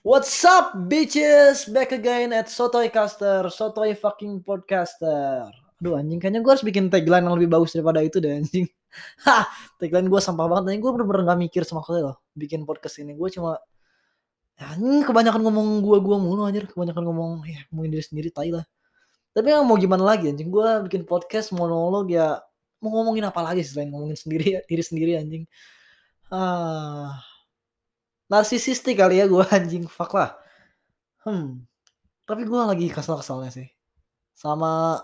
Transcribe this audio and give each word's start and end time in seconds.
What's 0.00 0.32
up, 0.48 0.72
bitches? 0.88 1.68
Back 1.68 1.92
again 1.92 2.32
at 2.32 2.48
Sotoy 2.48 2.88
Caster, 2.88 3.52
Sotoy 3.52 3.92
fucking 3.92 4.40
podcaster. 4.40 5.44
Aduh 5.76 5.92
anjing, 6.00 6.16
kayaknya 6.16 6.40
gue 6.40 6.48
harus 6.48 6.64
bikin 6.64 6.88
tagline 6.88 7.20
yang 7.20 7.36
lebih 7.36 7.52
bagus 7.52 7.76
daripada 7.76 8.00
itu 8.00 8.16
deh 8.16 8.32
anjing. 8.32 8.64
Hah, 9.28 9.44
tagline 9.76 10.08
gue 10.08 10.16
sampah 10.16 10.48
banget. 10.48 10.72
Anjing 10.72 10.80
gue 10.80 10.92
bener-bener 10.96 11.28
gak 11.28 11.40
mikir 11.44 11.62
sama 11.68 11.84
kalian 11.84 12.08
loh. 12.08 12.16
Bikin 12.32 12.64
podcast 12.64 12.96
ini. 13.04 13.12
Gue 13.12 13.28
cuma... 13.28 13.60
Anjing, 14.56 15.04
kebanyakan 15.04 15.44
ngomong 15.44 15.84
gue-gue 15.84 16.16
mulu 16.16 16.48
anjir. 16.48 16.64
Kebanyakan 16.64 17.04
ngomong, 17.04 17.30
ya 17.44 17.60
ngomongin 17.68 18.00
diri 18.00 18.04
sendiri, 18.08 18.28
tai 18.32 18.56
lah. 18.56 18.64
Tapi 19.36 19.52
mau 19.52 19.76
gimana 19.76 20.16
lagi 20.16 20.32
anjing. 20.32 20.48
Gue 20.48 20.80
bikin 20.88 21.04
podcast 21.04 21.52
monolog 21.52 22.08
ya... 22.08 22.40
Mau 22.80 22.88
ngomongin 22.88 23.28
apa 23.28 23.44
lagi 23.44 23.60
selain 23.68 23.92
ngomongin 23.92 24.16
sendiri 24.16 24.64
diri 24.72 24.80
sendiri 24.80 25.20
anjing. 25.20 25.44
Ah, 26.32 27.20
narsisistik 28.30 28.96
kali 28.96 29.18
ya 29.18 29.26
gue 29.26 29.42
anjing. 29.56 29.84
Fuck 29.90 30.14
lah. 30.14 30.38
Hmm. 31.26 31.66
Tapi 32.24 32.46
gue 32.46 32.60
lagi 32.62 32.86
kesel-keselnya 32.88 33.50
sih. 33.50 33.68
Sama 34.32 35.02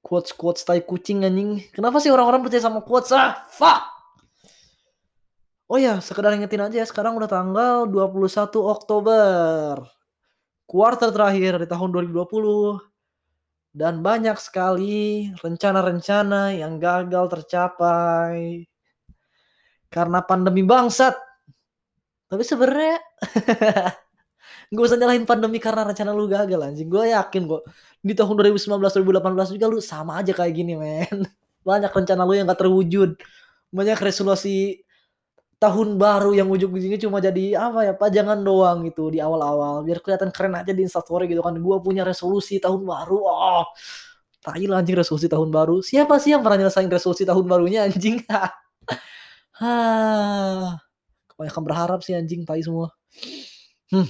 quotes 0.00 0.32
quotes 0.32 0.64
tai 0.64 0.80
kucing 0.80 1.22
anjing. 1.22 1.60
Kenapa 1.70 2.00
sih 2.00 2.08
orang-orang 2.08 2.42
percaya 2.42 2.64
sama 2.64 2.80
quotes? 2.80 3.12
Ah 3.12 3.44
fuck! 3.52 3.94
Oh 5.64 5.80
ya 5.80 5.96
sekedar 6.00 6.36
ingetin 6.36 6.60
aja 6.60 6.84
ya 6.84 6.86
sekarang 6.88 7.16
udah 7.16 7.28
tanggal 7.28 7.88
21 7.88 8.52
Oktober. 8.64 9.80
Kuartal 10.64 11.12
terakhir 11.12 11.60
di 11.60 11.68
tahun 11.68 11.92
2020 11.92 12.80
dan 13.74 14.00
banyak 14.06 14.38
sekali 14.38 15.28
rencana-rencana 15.40 16.56
yang 16.56 16.76
gagal 16.78 17.26
tercapai. 17.32 18.64
Karena 19.88 20.20
pandemi 20.22 20.62
bangsat 20.62 21.16
tapi 22.34 22.42
sebenarnya 22.42 22.98
gak 24.74 24.84
usah 24.90 24.98
nyalahin 24.98 25.22
pandemi 25.22 25.62
karena 25.62 25.86
rencana 25.86 26.10
lu 26.10 26.26
gagal 26.26 26.58
anjing. 26.58 26.90
Gue 26.90 27.14
yakin 27.14 27.46
kok 27.46 27.62
di 28.02 28.12
tahun 28.12 28.34
2019 28.58 28.74
2018 28.74 29.54
juga 29.54 29.66
lu 29.70 29.78
sama 29.78 30.18
aja 30.18 30.34
kayak 30.34 30.50
gini 30.50 30.74
men. 30.74 31.22
Banyak 31.68 31.94
rencana 31.94 32.26
lu 32.26 32.34
yang 32.34 32.50
gak 32.50 32.66
terwujud. 32.66 33.14
Banyak 33.70 33.98
resolusi 34.02 34.82
tahun 35.62 35.96
baru 35.96 36.34
yang 36.36 36.50
ujung-ujungnya 36.50 37.00
cuma 37.00 37.22
jadi 37.22 37.56
apa 37.56 37.88
ya 37.88 37.92
pajangan 37.96 38.42
doang 38.44 38.84
gitu 38.84 39.08
di 39.08 39.22
awal-awal 39.22 39.80
biar 39.86 40.02
kelihatan 40.04 40.28
keren 40.28 40.60
aja 40.60 40.76
di 40.76 40.84
instastory 40.84 41.24
gitu 41.30 41.40
kan 41.40 41.56
gue 41.56 41.76
punya 41.80 42.04
resolusi 42.04 42.60
tahun 42.60 42.84
baru 42.84 43.16
oh 43.24 43.64
tai 44.44 44.68
lah 44.68 44.84
anjing 44.84 44.98
resolusi 44.98 45.24
tahun 45.24 45.48
baru 45.48 45.80
siapa 45.80 46.20
sih 46.20 46.36
yang 46.36 46.44
pernah 46.44 46.68
nyelesain 46.68 46.90
resolusi 46.92 47.24
tahun 47.24 47.48
barunya 47.48 47.88
anjing 47.88 48.20
Hah 49.60 50.84
kebanyakan 51.34 51.62
berharap 51.66 51.98
sih 52.06 52.14
anjing 52.14 52.46
tai 52.46 52.62
semua. 52.62 52.94
Hmm. 53.92 54.08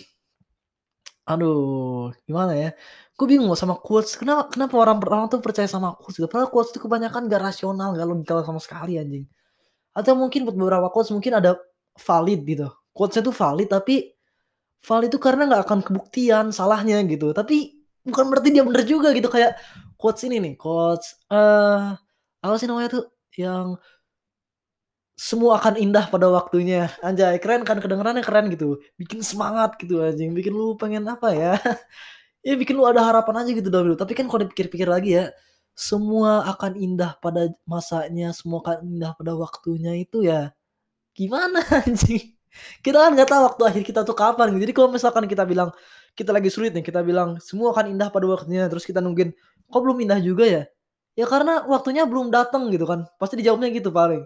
aduh 1.25 2.13
gimana 2.29 2.53
ya? 2.53 2.71
Gue 3.17 3.27
bingung 3.33 3.49
sama 3.57 3.81
quotes. 3.81 4.13
Kenapa 4.21 4.53
kenapa 4.53 4.75
orang 4.77 4.99
orang 5.01 5.33
tuh 5.33 5.41
percaya 5.41 5.65
sama 5.65 5.97
quotes 5.97 6.21
gitu? 6.21 6.29
Padahal 6.29 6.53
quotes 6.53 6.71
itu 6.77 6.81
kebanyakan 6.85 7.33
gak 7.33 7.43
rasional 7.43 7.97
gak 7.97 8.07
logikal 8.09 8.45
sama 8.45 8.61
sekali 8.61 9.01
anjing. 9.01 9.25
Atau 9.97 10.19
mungkin 10.19 10.45
buat 10.49 10.57
beberapa 10.59 10.89
quotes 10.93 11.11
mungkin 11.15 11.41
ada 11.41 11.57
valid 11.99 12.41
gitu. 12.45 12.69
Quotesnya 12.95 13.23
tuh 13.31 13.35
valid 13.35 13.69
tapi 13.71 14.15
valid 14.85 15.09
itu 15.11 15.19
karena 15.23 15.43
nggak 15.49 15.63
akan 15.67 15.81
kebuktian 15.87 16.47
salahnya 16.51 17.01
gitu. 17.07 17.33
Tapi 17.33 17.73
bukan 18.05 18.25
berarti 18.31 18.49
dia 18.55 18.63
bener 18.67 18.83
juga 18.85 19.15
gitu. 19.17 19.29
Kayak 19.31 19.59
quotes 19.99 20.23
ini 20.27 20.37
nih 20.43 20.55
quotes 20.59 21.25
eh 21.31 21.37
uh, 21.39 21.95
apa 22.45 22.55
sih 22.61 22.67
namanya 22.69 23.01
tuh? 23.01 23.05
Yang 23.35 23.81
semua 25.15 25.63
akan 25.63 25.79
indah 25.79 26.11
pada 26.11 26.27
waktunya. 26.31 26.91
Anjay, 26.99 27.39
keren 27.39 27.63
kan 27.63 27.79
kedengarannya 27.79 28.23
keren 28.27 28.51
gitu. 28.51 28.83
Bikin 28.99 29.23
semangat 29.23 29.79
gitu 29.79 30.03
anjing. 30.03 30.35
Bikin 30.35 30.51
lu 30.55 30.75
pengen 30.75 31.07
apa 31.07 31.31
ya? 31.35 31.55
ya 32.47 32.55
bikin 32.59 32.75
lu 32.79 32.85
ada 32.87 33.03
harapan 33.03 33.47
aja 33.47 33.51
gitu 33.55 33.71
dulu. 33.71 33.95
Tapi 33.95 34.13
kan 34.19 34.27
kalau 34.27 34.43
dipikir-pikir 34.47 34.89
lagi 34.91 35.19
ya, 35.23 35.25
semua 35.75 36.47
akan 36.51 36.79
indah 36.79 37.19
pada 37.23 37.51
masanya, 37.67 38.31
semua 38.35 38.63
akan 38.63 38.87
indah 38.87 39.13
pada 39.19 39.35
waktunya 39.39 39.99
itu 39.99 40.27
ya 40.27 40.51
gimana 41.15 41.63
anjing? 41.87 42.35
Kita 42.83 42.99
kan 43.03 43.13
nggak 43.19 43.29
tahu 43.31 43.43
waktu 43.51 43.63
akhir 43.71 43.83
kita 43.87 44.01
tuh 44.07 44.17
kapan 44.19 44.55
gitu. 44.55 44.63
Jadi 44.71 44.75
kalau 44.77 44.89
misalkan 44.95 45.25
kita 45.31 45.45
bilang 45.47 45.71
kita 46.19 46.31
lagi 46.35 46.51
sulit 46.53 46.73
nih, 46.75 46.85
kita 46.87 47.03
bilang 47.03 47.39
semua 47.43 47.75
akan 47.75 47.95
indah 47.95 48.09
pada 48.15 48.27
waktunya, 48.31 48.67
terus 48.71 48.87
kita 48.87 49.03
nungguin 49.03 49.35
kok 49.71 49.81
belum 49.83 49.99
indah 50.07 50.21
juga 50.23 50.45
ya? 50.47 50.63
Ya 51.19 51.27
karena 51.31 51.63
waktunya 51.67 52.07
belum 52.07 52.31
datang 52.35 52.71
gitu 52.75 52.87
kan. 52.87 53.07
Pasti 53.19 53.39
dijawabnya 53.41 53.71
gitu 53.75 53.91
paling 53.95 54.23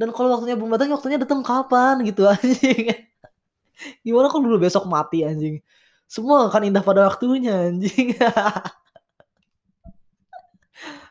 dan 0.00 0.08
kalau 0.10 0.32
waktunya 0.32 0.56
belum 0.56 0.72
datang 0.72 0.96
waktunya 0.96 1.18
datang 1.20 1.44
kapan 1.44 2.00
gitu 2.06 2.24
anjing. 2.32 2.96
Gimana 4.06 4.30
kalau 4.30 4.46
dulu 4.46 4.62
besok 4.62 4.86
mati 4.88 5.26
anjing? 5.26 5.60
Semua 6.08 6.48
akan 6.48 6.62
indah 6.68 6.84
pada 6.84 7.08
waktunya 7.08 7.70
anjing. 7.70 8.12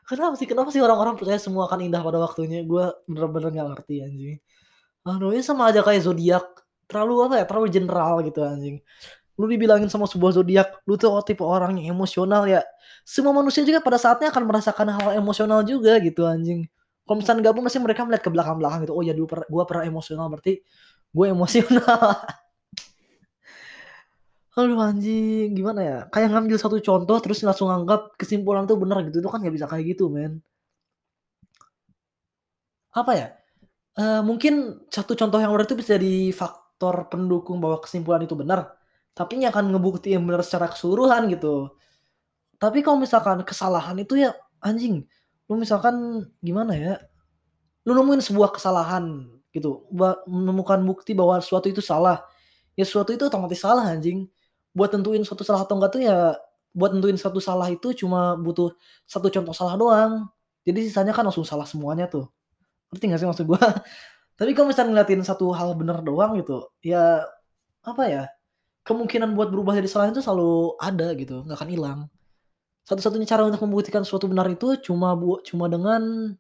Kenapa 0.09 0.36
sih? 0.36 0.44
Kenapa 0.44 0.75
sih 0.75 0.84
orang-orang 0.84 1.16
percaya 1.16 1.40
semua 1.40 1.72
akan 1.72 1.88
indah 1.88 2.03
pada 2.03 2.19
waktunya? 2.19 2.68
Gue 2.68 2.84
bener-bener 3.08 3.47
gak 3.56 3.80
ngerti 3.80 4.03
anjing. 4.03 4.36
Aduh 5.08 5.31
ini 5.31 5.40
sama 5.40 5.72
aja 5.72 5.80
kayak 5.80 6.03
zodiak. 6.03 6.44
Terlalu 6.92 7.31
apa 7.31 7.40
ya? 7.40 7.48
Terlalu 7.48 7.68
general 7.72 8.19
gitu 8.28 8.44
anjing. 8.44 8.84
Lu 9.40 9.48
dibilangin 9.48 9.88
sama 9.88 10.12
sebuah 10.12 10.36
zodiak 10.36 10.84
lu 10.84 11.00
tuh 11.00 11.16
tipe 11.24 11.48
orang 11.48 11.80
yang 11.80 11.96
emosional 11.96 12.44
ya. 12.44 12.59
Semua 13.08 13.31
manusia 13.31 13.63
juga 13.63 13.80
pada 13.80 13.96
saatnya 13.96 14.36
akan 14.36 14.44
merasakan 14.44 14.88
hal 14.92 15.16
emosional 15.16 15.63
juga 15.63 15.96
gitu 16.03 16.28
anjing 16.28 16.68
kalau 17.06 17.17
misalnya 17.19 17.41
gabung 17.50 17.63
pasti 17.67 17.79
mereka 17.81 18.01
melihat 18.07 18.23
ke 18.23 18.31
belakang-belakang 18.31 18.79
gitu 18.88 18.94
oh 18.95 19.03
ya 19.03 19.13
dulu 19.17 19.28
per, 19.28 19.39
gue 19.50 19.63
pernah 19.67 19.84
emosional 19.89 20.25
berarti 20.31 20.53
gue 21.12 21.25
emosional 21.28 22.01
Aduh 24.59 24.79
anjing, 24.84 25.56
gimana 25.57 25.79
ya? 25.89 25.97
Kayak 26.12 26.29
ngambil 26.35 26.57
satu 26.59 26.78
contoh 26.84 27.17
terus 27.23 27.39
langsung 27.47 27.72
anggap 27.72 28.00
kesimpulan 28.19 28.67
tuh 28.69 28.75
benar 28.84 28.97
gitu. 29.07 29.23
Itu 29.23 29.29
kan 29.31 29.39
gak 29.45 29.56
bisa 29.56 29.67
kayak 29.72 29.85
gitu, 29.95 30.12
men. 30.12 30.44
Apa 32.91 33.12
ya? 33.16 33.28
Uh, 33.95 34.22
mungkin 34.23 34.83
satu 34.91 35.16
contoh 35.19 35.39
yang 35.39 35.51
benar 35.51 35.68
itu 35.68 35.75
bisa 35.79 35.95
jadi 36.00 36.31
faktor 36.35 37.07
pendukung 37.12 37.59
bahwa 37.63 37.79
kesimpulan 37.83 38.23
itu 38.28 38.35
benar. 38.35 38.75
Tapi 39.16 39.39
ini 39.39 39.45
akan 39.47 39.72
ngebuktiin 39.75 40.19
benar 40.23 40.44
secara 40.44 40.68
keseluruhan 40.72 41.31
gitu. 41.31 41.72
Tapi 42.59 42.79
kalau 42.85 43.00
misalkan 43.01 43.44
kesalahan 43.47 43.97
itu 44.00 44.19
ya 44.19 44.35
anjing 44.63 45.07
lu 45.51 45.59
misalkan 45.59 46.23
gimana 46.39 46.72
ya? 46.79 46.95
Lu 47.84 47.91
nemuin 47.91 48.23
sebuah 48.23 48.56
kesalahan 48.56 49.28
gitu 49.51 49.84
menemukan 50.23 50.79
bukti 50.88 51.12
bahwa 51.12 51.44
sesuatu 51.44 51.67
itu 51.67 51.84
salah. 51.84 52.23
Ya 52.79 52.88
sesuatu 52.88 53.12
itu 53.12 53.28
otomatis 53.28 53.59
salah 53.59 53.84
anjing. 53.91 54.31
Buat 54.72 54.95
tentuin 54.95 55.19
suatu 55.28 55.44
salah 55.44 55.67
atau 55.67 55.75
enggak 55.75 55.91
tuh 56.00 56.01
ya 56.07 56.39
buat 56.72 56.95
tentuin 56.95 57.19
satu 57.19 57.44
salah 57.44 57.67
itu 57.67 57.91
cuma 57.91 58.39
butuh 58.39 58.72
satu 59.03 59.28
contoh 59.28 59.51
salah 59.51 59.75
doang. 59.75 60.13
Jadi 60.63 60.88
sisanya 60.88 61.12
kan 61.12 61.28
langsung 61.28 61.44
salah 61.44 61.68
semuanya 61.68 62.07
tuh. 62.07 62.31
Ngerti 62.95 63.12
gak 63.12 63.19
sih 63.19 63.28
maksud 63.28 63.45
gua? 63.51 63.59
Tapi 64.39 64.56
kalau 64.56 64.72
misalnya 64.72 65.03
ngeliatin 65.03 65.23
satu 65.28 65.51
hal 65.51 65.75
bener 65.75 66.00
doang 66.00 66.39
gitu 66.39 66.72
ya 66.79 67.28
apa 67.83 68.03
ya? 68.07 68.23
Kemungkinan 68.88 69.35
buat 69.35 69.51
berubah 69.51 69.75
jadi 69.75 69.89
salah 69.91 70.16
itu 70.16 70.23
selalu 70.23 70.79
ada 70.79 71.12
gitu 71.19 71.44
nggak 71.44 71.59
akan 71.59 71.69
hilang 71.69 72.00
satu-satunya 72.86 73.28
cara 73.30 73.46
untuk 73.47 73.62
membuktikan 73.64 74.02
suatu 74.02 74.25
benar 74.25 74.50
itu 74.50 74.78
cuma 74.81 75.14
bu 75.14 75.40
cuma 75.46 75.69
dengan 75.69 76.34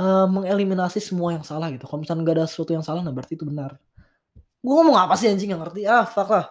uh, 0.00 0.26
mengeliminasi 0.28 0.98
semua 1.02 1.36
yang 1.36 1.44
salah 1.44 1.68
gitu. 1.74 1.84
Kalau 1.88 2.00
misalnya 2.00 2.22
nggak 2.24 2.36
ada 2.42 2.46
sesuatu 2.48 2.72
yang 2.72 2.84
salah, 2.84 3.00
nah 3.04 3.12
berarti 3.14 3.36
itu 3.36 3.44
benar. 3.44 3.76
Gue 4.62 4.72
ngomong 4.78 4.96
apa 4.96 5.14
sih 5.18 5.26
anjing 5.28 5.50
nggak 5.52 5.62
ngerti? 5.62 5.80
Ah, 5.90 6.06
fuck 6.06 6.28
lah. 6.30 6.46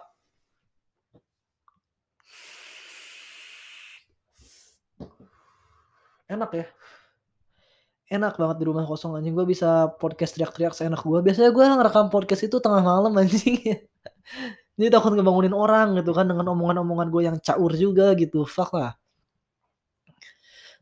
Enak 6.32 6.50
ya. 6.56 6.66
Enak 8.12 8.36
banget 8.36 8.56
di 8.60 8.64
rumah 8.68 8.84
kosong 8.84 9.16
anjing. 9.16 9.32
Gue 9.36 9.48
bisa 9.48 9.88
podcast 10.00 10.36
teriak-teriak 10.36 10.72
seenak 10.76 11.00
gue. 11.00 11.18
Biasanya 11.24 11.50
gue 11.52 11.64
ngerekam 11.64 12.06
podcast 12.12 12.42
itu 12.44 12.56
tengah 12.60 12.84
malam 12.84 13.12
anjing. 13.16 13.56
Jadi 14.76 14.88
takut 14.88 15.12
ngebangunin 15.12 15.52
orang 15.52 15.94
gitu 16.00 16.16
kan 16.16 16.24
dengan 16.24 16.48
omongan-omongan 16.56 17.08
gue 17.12 17.22
yang 17.28 17.36
caur 17.38 17.72
juga 17.76 18.16
gitu. 18.16 18.48
Fuck 18.48 18.72
lah. 18.76 18.96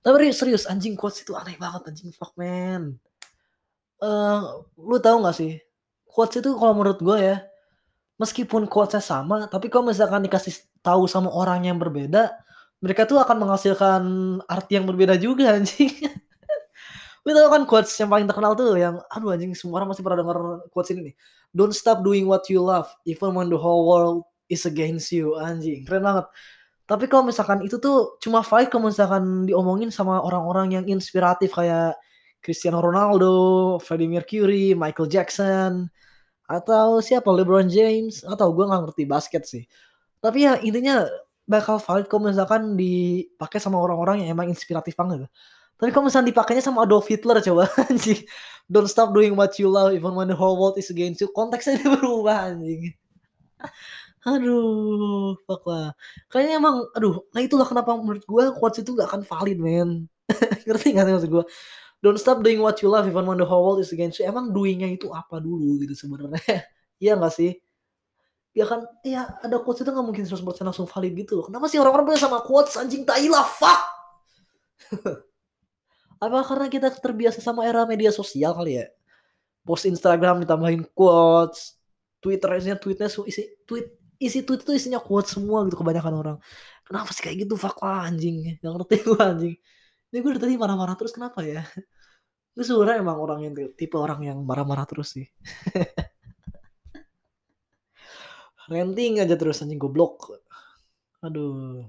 Tapi 0.00 0.32
serius 0.32 0.64
anjing 0.64 0.96
quotes 0.96 1.20
itu 1.20 1.37
aneh 1.37 1.60
banget 1.60 1.92
anjing 1.92 2.08
fuck 2.14 2.32
man. 2.38 2.96
Uh, 4.00 4.64
lu 4.81 4.96
tahu 4.96 5.20
gak 5.28 5.37
sih? 5.37 5.60
Quotes 6.08 6.40
itu 6.40 6.56
kalau 6.56 6.72
menurut 6.72 6.98
gue 7.04 7.19
ya, 7.20 7.37
meskipun 8.16 8.64
quotesnya 8.64 9.04
sama, 9.04 9.44
tapi 9.46 9.69
kalau 9.69 9.92
misalkan 9.92 10.25
dikasih 10.25 10.56
tahu 10.81 11.04
sama 11.04 11.28
orang 11.28 11.69
yang 11.69 11.76
berbeda, 11.76 12.32
mereka 12.81 13.04
tuh 13.04 13.20
akan 13.20 13.37
menghasilkan 13.44 14.02
arti 14.48 14.81
yang 14.81 14.88
berbeda 14.88 15.20
juga 15.20 15.52
anjing. 15.52 15.92
Lu 17.26 17.31
tau 17.37 17.52
kan 17.52 17.62
quotes 17.69 17.93
yang 18.00 18.08
paling 18.08 18.25
terkenal 18.25 18.56
tuh 18.56 18.76
yang 18.81 18.96
aduh 19.12 19.37
anjing 19.37 19.52
semua 19.52 19.82
orang 19.82 19.93
masih 19.93 20.00
pernah 20.00 20.25
denger 20.25 20.38
quotes 20.72 20.90
ini 20.93 21.12
nih. 21.12 21.14
Don't 21.52 21.75
stop 21.76 22.00
doing 22.00 22.25
what 22.25 22.46
you 22.49 22.62
love 22.62 22.88
even 23.05 23.37
when 23.37 23.52
the 23.52 23.58
whole 23.58 23.84
world 23.84 24.25
is 24.49 24.64
against 24.64 25.12
you 25.12 25.37
anjing. 25.37 25.84
Keren 25.84 26.05
banget. 26.06 26.26
Tapi 26.88 27.06
kalau 27.06 27.28
misalkan 27.28 27.62
itu 27.62 27.78
tuh 27.78 28.19
cuma 28.19 28.43
fight 28.43 28.72
kalau 28.72 28.90
misalkan 28.90 29.46
diomongin 29.46 29.94
sama 29.94 30.19
orang-orang 30.19 30.75
yang 30.81 30.84
inspiratif 30.90 31.55
kayak 31.55 31.94
Cristiano 32.40 32.81
Ronaldo, 32.81 33.76
Freddie 33.84 34.08
Mercury, 34.11 34.73
Michael 34.75 35.12
Jackson, 35.12 35.87
atau 36.50 36.99
siapa 36.99 37.31
LeBron 37.31 37.70
James 37.70 38.26
atau 38.26 38.50
gue 38.50 38.66
nggak 38.66 38.82
ngerti 38.90 39.05
basket 39.06 39.46
sih 39.46 39.62
tapi 40.19 40.50
ya 40.50 40.58
intinya 40.58 41.06
bakal 41.46 41.78
valid 41.78 42.11
kalau 42.11 42.26
misalkan 42.26 42.75
dipakai 42.75 43.62
sama 43.62 43.78
orang-orang 43.78 44.26
yang 44.26 44.34
emang 44.34 44.50
inspiratif 44.50 44.99
banget 44.99 45.31
tapi 45.80 45.90
kalau 45.90 46.12
misalnya 46.12 46.28
dipakainya 46.28 46.60
sama 46.60 46.84
Adolf 46.84 47.08
Hitler 47.08 47.40
coba 47.40 47.64
anjing 47.88 48.20
don't 48.68 48.86
stop 48.86 49.16
doing 49.16 49.32
what 49.32 49.56
you 49.56 49.66
love 49.66 49.96
even 49.96 50.12
when 50.12 50.28
the 50.28 50.36
whole 50.36 50.60
world 50.60 50.76
is 50.76 50.92
against 50.92 51.24
you 51.24 51.28
konteksnya 51.32 51.80
dia 51.80 51.88
berubah 51.88 52.52
anjing 52.52 52.92
aduh 54.28 55.32
fuck 55.48 55.64
lah 55.64 55.96
kayaknya 56.28 56.60
emang 56.60 56.84
aduh 56.92 57.24
nah 57.32 57.40
itulah 57.40 57.64
kenapa 57.64 57.96
menurut 57.96 58.20
gue 58.28 58.44
quotes 58.60 58.84
itu 58.84 58.92
gak 58.92 59.08
akan 59.08 59.24
valid 59.24 59.56
men 59.56 60.04
ngerti 60.68 60.92
gak 60.92 61.08
sih 61.08 61.14
maksud 61.16 61.32
gue 61.32 61.44
don't 62.04 62.20
stop 62.20 62.40
doing 62.44 62.60
what 62.60 62.80
you 62.80 62.88
love 62.88 63.08
even 63.08 63.24
when 63.24 63.36
the 63.40 63.44
whole 63.44 63.64
world 63.64 63.80
is 63.80 63.92
against 63.92 64.18
you. 64.20 64.24
Emang 64.24 64.52
doingnya 64.52 64.88
itu 64.88 65.12
apa 65.12 65.38
dulu 65.40 65.80
gitu 65.84 65.92
sebenarnya? 65.96 66.64
Iya 67.00 67.16
gak 67.16 67.32
sih? 67.32 67.56
Ya 68.52 68.68
kan, 68.68 68.84
ya 69.06 69.40
ada 69.40 69.56
quotes 69.62 69.80
itu 69.80 69.88
gak 69.88 70.04
mungkin 70.04 70.26
100% 70.28 70.68
langsung 70.68 70.84
valid 70.84 71.16
gitu 71.16 71.40
loh. 71.40 71.44
Kenapa 71.48 71.64
sih 71.70 71.80
orang-orang 71.80 72.12
punya 72.12 72.20
sama 72.20 72.44
quotes 72.44 72.76
anjing 72.76 73.08
tai 73.08 73.24
fuck! 73.56 73.80
Apa 76.20 76.44
karena 76.44 76.69
kita 76.69 76.93
terbiasa 76.93 77.40
sama 77.40 77.64
era 77.64 77.88
media 77.88 78.12
sosial 78.12 78.52
kali 78.52 78.84
ya? 78.84 78.87
Post 79.64 79.88
Instagram 79.88 80.44
ditambahin 80.44 80.84
quotes, 80.93 81.81
Twitter 82.20 82.52
isinya 82.61 82.76
tweetnya 82.76 83.08
isi 83.08 83.49
tweet 83.64 83.96
isi 84.20 84.44
tweet 84.44 84.61
itu 84.69 84.72
isinya 84.76 85.00
quotes 85.00 85.32
semua 85.32 85.64
gitu 85.64 85.81
kebanyakan 85.81 86.14
orang. 86.20 86.37
Kenapa 86.84 87.08
sih 87.17 87.25
kayak 87.25 87.49
gitu? 87.49 87.56
Fuck 87.56 87.81
lah 87.81 88.12
anjing. 88.12 88.61
Gak 88.61 88.72
ngerti 88.76 88.96
gue 89.00 89.17
anjing. 89.17 89.56
Ini 90.12 90.17
gue 90.20 90.31
dari 90.37 90.43
tadi 90.44 90.55
marah-marah 90.61 90.93
terus 91.00 91.17
kenapa 91.17 91.40
ya? 91.40 91.64
Gue 92.52 92.64
sebenernya 92.66 93.00
emang 93.00 93.16
orang 93.16 93.40
yang 93.46 93.55
tipe 93.78 93.96
orang 93.96 94.20
yang 94.26 94.38
marah-marah 94.44 94.84
terus 94.84 95.16
sih. 95.16 95.25
Ranting 98.70 99.25
aja 99.25 99.34
terus 99.40 99.64
anjing 99.64 99.81
goblok. 99.81 100.37
Aduh. 101.25 101.88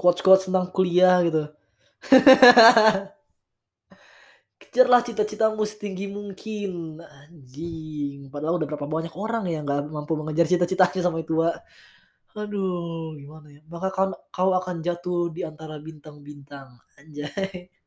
Quotes-quotes 0.00 0.48
tentang 0.48 0.72
kuliah 0.72 1.20
gitu. 1.26 1.50
Kejarlah 4.60 5.00
cita-citamu 5.06 5.62
setinggi 5.66 6.06
mungkin. 6.10 7.00
Anjing. 7.00 8.30
Padahal 8.32 8.58
udah 8.58 8.68
berapa 8.70 8.86
banyak 8.86 9.14
orang 9.14 9.44
yang 9.50 9.62
gak 9.66 9.86
mampu 9.90 10.14
mengejar 10.18 10.46
cita-citanya 10.46 11.00
sama 11.04 11.20
itu, 11.22 11.38
Pak. 11.38 11.56
Aduh, 12.34 13.14
gimana 13.14 13.46
ya? 13.54 13.62
Maka 13.70 13.88
kau, 13.94 14.10
kau 14.34 14.50
akan 14.58 14.82
jatuh 14.82 15.30
di 15.30 15.46
antara 15.46 15.78
bintang-bintang. 15.78 16.82
Anjay. 16.98 17.70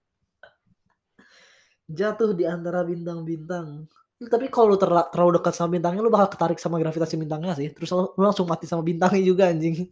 Jatuh 1.98 2.32
di 2.36 2.44
antara 2.48 2.84
bintang-bintang. 2.84 3.88
Tapi 4.18 4.48
kalau 4.50 4.74
lu 4.74 4.78
terla 4.82 5.08
terlalu 5.14 5.40
dekat 5.40 5.54
sama 5.56 5.70
bintangnya, 5.78 6.02
lu 6.02 6.10
bakal 6.10 6.28
ketarik 6.34 6.60
sama 6.60 6.82
gravitasi 6.82 7.16
bintangnya 7.22 7.54
sih. 7.60 7.70
Terus 7.76 7.90
lu 7.94 8.18
langsung 8.18 8.48
mati 8.50 8.66
sama 8.66 8.84
bintangnya 8.84 9.22
juga 9.24 9.44
anjing. 9.52 9.88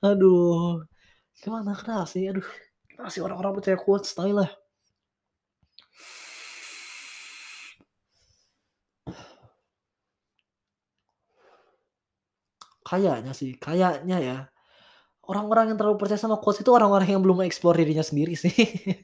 Aduh. 0.08 0.89
Gimana 1.40 1.72
kenapa 1.72 2.04
sih? 2.04 2.28
Aduh. 2.28 2.44
Kenapa 2.88 3.10
sih 3.16 3.24
orang-orang 3.24 3.52
percaya 3.56 3.76
quotes 3.80 4.12
style 4.12 4.36
lah. 4.44 4.50
Kayaknya 12.84 13.32
sih, 13.32 13.56
kayaknya 13.56 14.16
ya. 14.20 14.36
Orang-orang 15.24 15.72
yang 15.72 15.78
terlalu 15.78 15.96
percaya 15.96 16.20
sama 16.20 16.36
quotes 16.42 16.60
itu 16.60 16.74
orang-orang 16.74 17.08
yang 17.08 17.22
belum 17.24 17.40
mengeksplor 17.40 17.78
dirinya 17.78 18.04
sendiri 18.04 18.34
sih. 18.36 18.50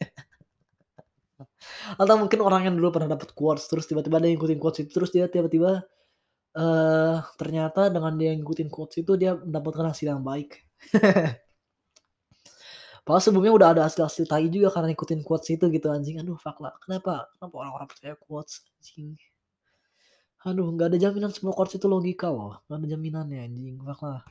Atau 2.01 2.15
mungkin 2.21 2.43
orang 2.43 2.69
yang 2.69 2.75
dulu 2.77 2.99
pernah 2.99 3.15
dapat 3.15 3.33
quotes 3.33 3.71
terus 3.71 3.87
tiba-tiba 3.87 4.19
dia 4.21 4.35
ngikutin 4.35 4.59
quotes 4.59 4.79
itu 4.85 4.91
terus 4.91 5.11
dia 5.15 5.31
tiba-tiba 5.31 5.87
uh, 6.59 7.17
ternyata 7.39 7.89
dengan 7.95 8.19
dia 8.19 8.35
ngikutin 8.35 8.69
quotes 8.69 9.01
itu 9.01 9.15
dia 9.15 9.39
mendapatkan 9.39 9.95
hasil 9.95 10.13
yang 10.13 10.23
baik. 10.27 10.67
Padahal 13.07 13.23
sebelumnya 13.23 13.55
udah 13.55 13.69
ada 13.71 13.83
hasil-hasil 13.87 14.27
tai 14.27 14.51
juga 14.51 14.75
karena 14.75 14.91
ngikutin 14.91 15.23
quotes 15.23 15.47
itu 15.55 15.71
gitu 15.71 15.87
anjing. 15.95 16.19
Aduh 16.19 16.35
fuck 16.35 16.59
lah. 16.59 16.75
Kenapa? 16.83 17.31
Kenapa 17.39 17.55
orang-orang 17.55 17.87
percaya 17.87 18.19
quotes 18.19 18.67
anjing? 18.67 19.15
Aduh, 20.43 20.75
nggak 20.75 20.91
ada 20.91 20.99
jaminan 20.99 21.31
semua 21.31 21.55
quotes 21.55 21.79
itu 21.79 21.87
logika 21.87 22.27
loh. 22.27 22.59
Nggak 22.67 22.79
ada 22.83 22.87
jaminannya 22.99 23.39
anjing. 23.47 23.79
Fuck 23.79 24.01
lah. 24.03 24.27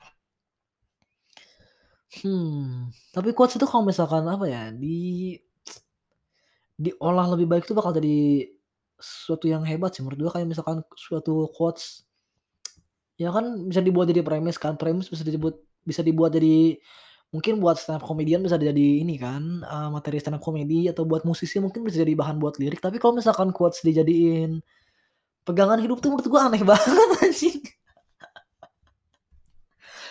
Hmm, 2.19 2.92
tapi 3.16 3.31
quotes 3.31 3.56
itu 3.56 3.63
kalau 3.63 3.88
misalkan 3.88 4.27
apa 4.27 4.44
ya, 4.48 4.72
di 4.75 5.36
diolah 6.75 7.31
lebih 7.31 7.48
baik 7.48 7.63
itu 7.63 7.75
bakal 7.75 7.95
jadi 7.95 8.51
sesuatu 9.00 9.48
yang 9.48 9.63
hebat 9.63 9.95
sih 9.95 10.04
menurut 10.04 10.27
gue 10.27 10.31
kayak 10.39 10.48
misalkan 10.48 10.83
suatu 10.95 11.48
quotes 11.56 12.04
ya 13.16 13.31
kan 13.31 13.68
bisa 13.68 13.80
dibuat 13.80 14.12
jadi 14.12 14.24
premis 14.24 14.60
kan 14.60 14.75
premis 14.75 15.07
bisa 15.07 15.24
disebut 15.24 15.56
bisa 15.88 16.04
dibuat 16.04 16.36
jadi 16.36 16.80
mungkin 17.33 17.60
buat 17.60 17.80
stand 17.80 18.00
up 18.00 18.06
comedian 18.06 18.39
bisa 18.45 18.60
jadi 18.60 19.01
ini 19.01 19.16
kan 19.18 19.66
uh, 19.66 19.89
materi 19.89 20.22
stand 20.22 20.38
up 20.38 20.44
comedy 20.44 20.88
atau 20.92 21.07
buat 21.07 21.27
musisi 21.27 21.57
mungkin 21.57 21.81
bisa 21.83 22.04
jadi 22.04 22.13
bahan 22.13 22.38
buat 22.38 22.56
lirik. 22.62 22.80
Tapi 22.83 23.01
kalau 23.01 23.18
misalkan 23.18 23.50
quotes 23.50 23.81
dijadiin 23.81 24.62
pegangan 25.45 25.77
hidup 25.81 26.01
tuh 26.01 26.13
menurut 26.13 26.27
gue 26.27 26.42
aneh 26.42 26.63
banget 26.69 27.10
anjing. 27.22 27.60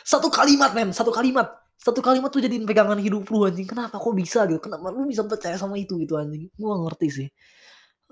Satu 0.04 0.28
kalimat 0.28 0.76
men 0.76 0.92
satu 0.92 1.14
kalimat. 1.14 1.48
Satu 1.80 2.00
kalimat 2.00 2.32
tuh 2.32 2.40
jadiin 2.40 2.64
pegangan 2.64 2.96
hidup 2.96 3.28
lu 3.28 3.44
anjing. 3.44 3.68
Kenapa 3.68 4.00
kok 4.00 4.14
bisa 4.16 4.48
gitu? 4.48 4.60
Kenapa 4.60 4.88
lu 4.92 5.08
bisa 5.08 5.24
percaya 5.24 5.56
sama 5.60 5.76
itu 5.80 6.00
gitu 6.00 6.16
anjing? 6.16 6.48
Gue 6.56 6.68
gak 6.68 6.82
ngerti 6.92 7.08
sih. 7.12 7.28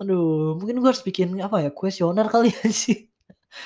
Aduh 0.00 0.56
mungkin 0.56 0.80
gue 0.80 0.88
harus 0.88 1.04
bikin 1.04 1.36
apa 1.40 1.68
ya 1.68 1.70
kuesioner 1.72 2.26
kali 2.32 2.48
sih 2.72 3.12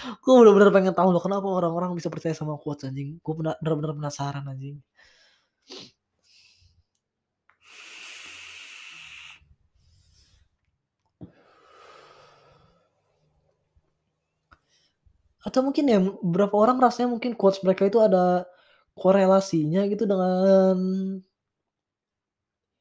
gue 0.03 0.33
bener-bener 0.35 0.75
pengen 0.75 0.94
tahu 0.99 1.15
loh 1.15 1.23
kenapa 1.23 1.47
orang-orang 1.47 1.94
bisa 1.94 2.11
percaya 2.11 2.35
sama 2.35 2.59
quotes 2.59 2.91
anjing. 2.91 3.23
Gue 3.23 3.35
bener-bener 3.38 3.94
penasaran 3.94 4.43
anjing 4.50 4.83
atau 15.47 15.61
mungkin 15.63 15.85
ya 15.87 16.03
beberapa 16.03 16.59
orang 16.59 16.83
rasanya 16.83 17.15
mungkin 17.15 17.39
quotes 17.39 17.63
mereka 17.63 17.87
itu 17.87 18.03
ada 18.03 18.43
korelasinya 18.99 19.87
gitu 19.87 20.03
dengan 20.03 20.75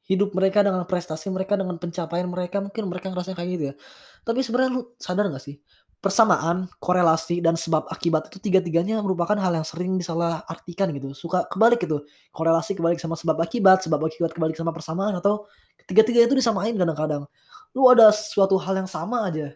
hidup 0.06 0.34
mereka 0.34 0.62
dengan 0.62 0.82
prestasi 0.86 1.30
mereka 1.30 1.58
dengan 1.58 1.76
pencapaian 1.78 2.26
mereka. 2.30 2.62
Mungkin 2.62 2.90
mereka 2.90 3.10
ngerasa 3.10 3.34
kayak 3.34 3.50
gitu 3.54 3.64
ya. 3.70 3.74
Tapi 4.22 4.40
sebenarnya 4.42 4.70
lu 4.78 4.82
sadar 4.98 5.30
gak 5.30 5.42
sih? 5.42 5.58
Persamaan 5.98 6.70
korelasi 6.78 7.42
dan 7.42 7.58
sebab 7.58 7.90
akibat 7.90 8.30
itu 8.30 8.38
tiga-tiganya 8.38 9.02
merupakan 9.02 9.34
hal 9.34 9.58
yang 9.58 9.66
sering 9.66 9.98
disalah 9.98 10.46
artikan 10.46 10.94
gitu. 10.94 11.10
Suka 11.14 11.46
kebalik 11.50 11.82
gitu. 11.82 12.06
Korelasi 12.30 12.78
kebalik 12.78 13.02
sama 13.02 13.18
sebab 13.18 13.42
akibat 13.42 13.82
sebab 13.82 13.98
akibat 14.06 14.30
kebalik 14.34 14.54
sama 14.54 14.70
persamaan 14.70 15.18
atau 15.18 15.46
ketiga-tiga 15.82 16.30
itu 16.30 16.38
disamain 16.38 16.74
kadang-kadang. 16.78 17.26
Lu 17.74 17.90
ada 17.90 18.14
suatu 18.14 18.54
hal 18.62 18.78
yang 18.78 18.90
sama 18.90 19.26
aja. 19.26 19.50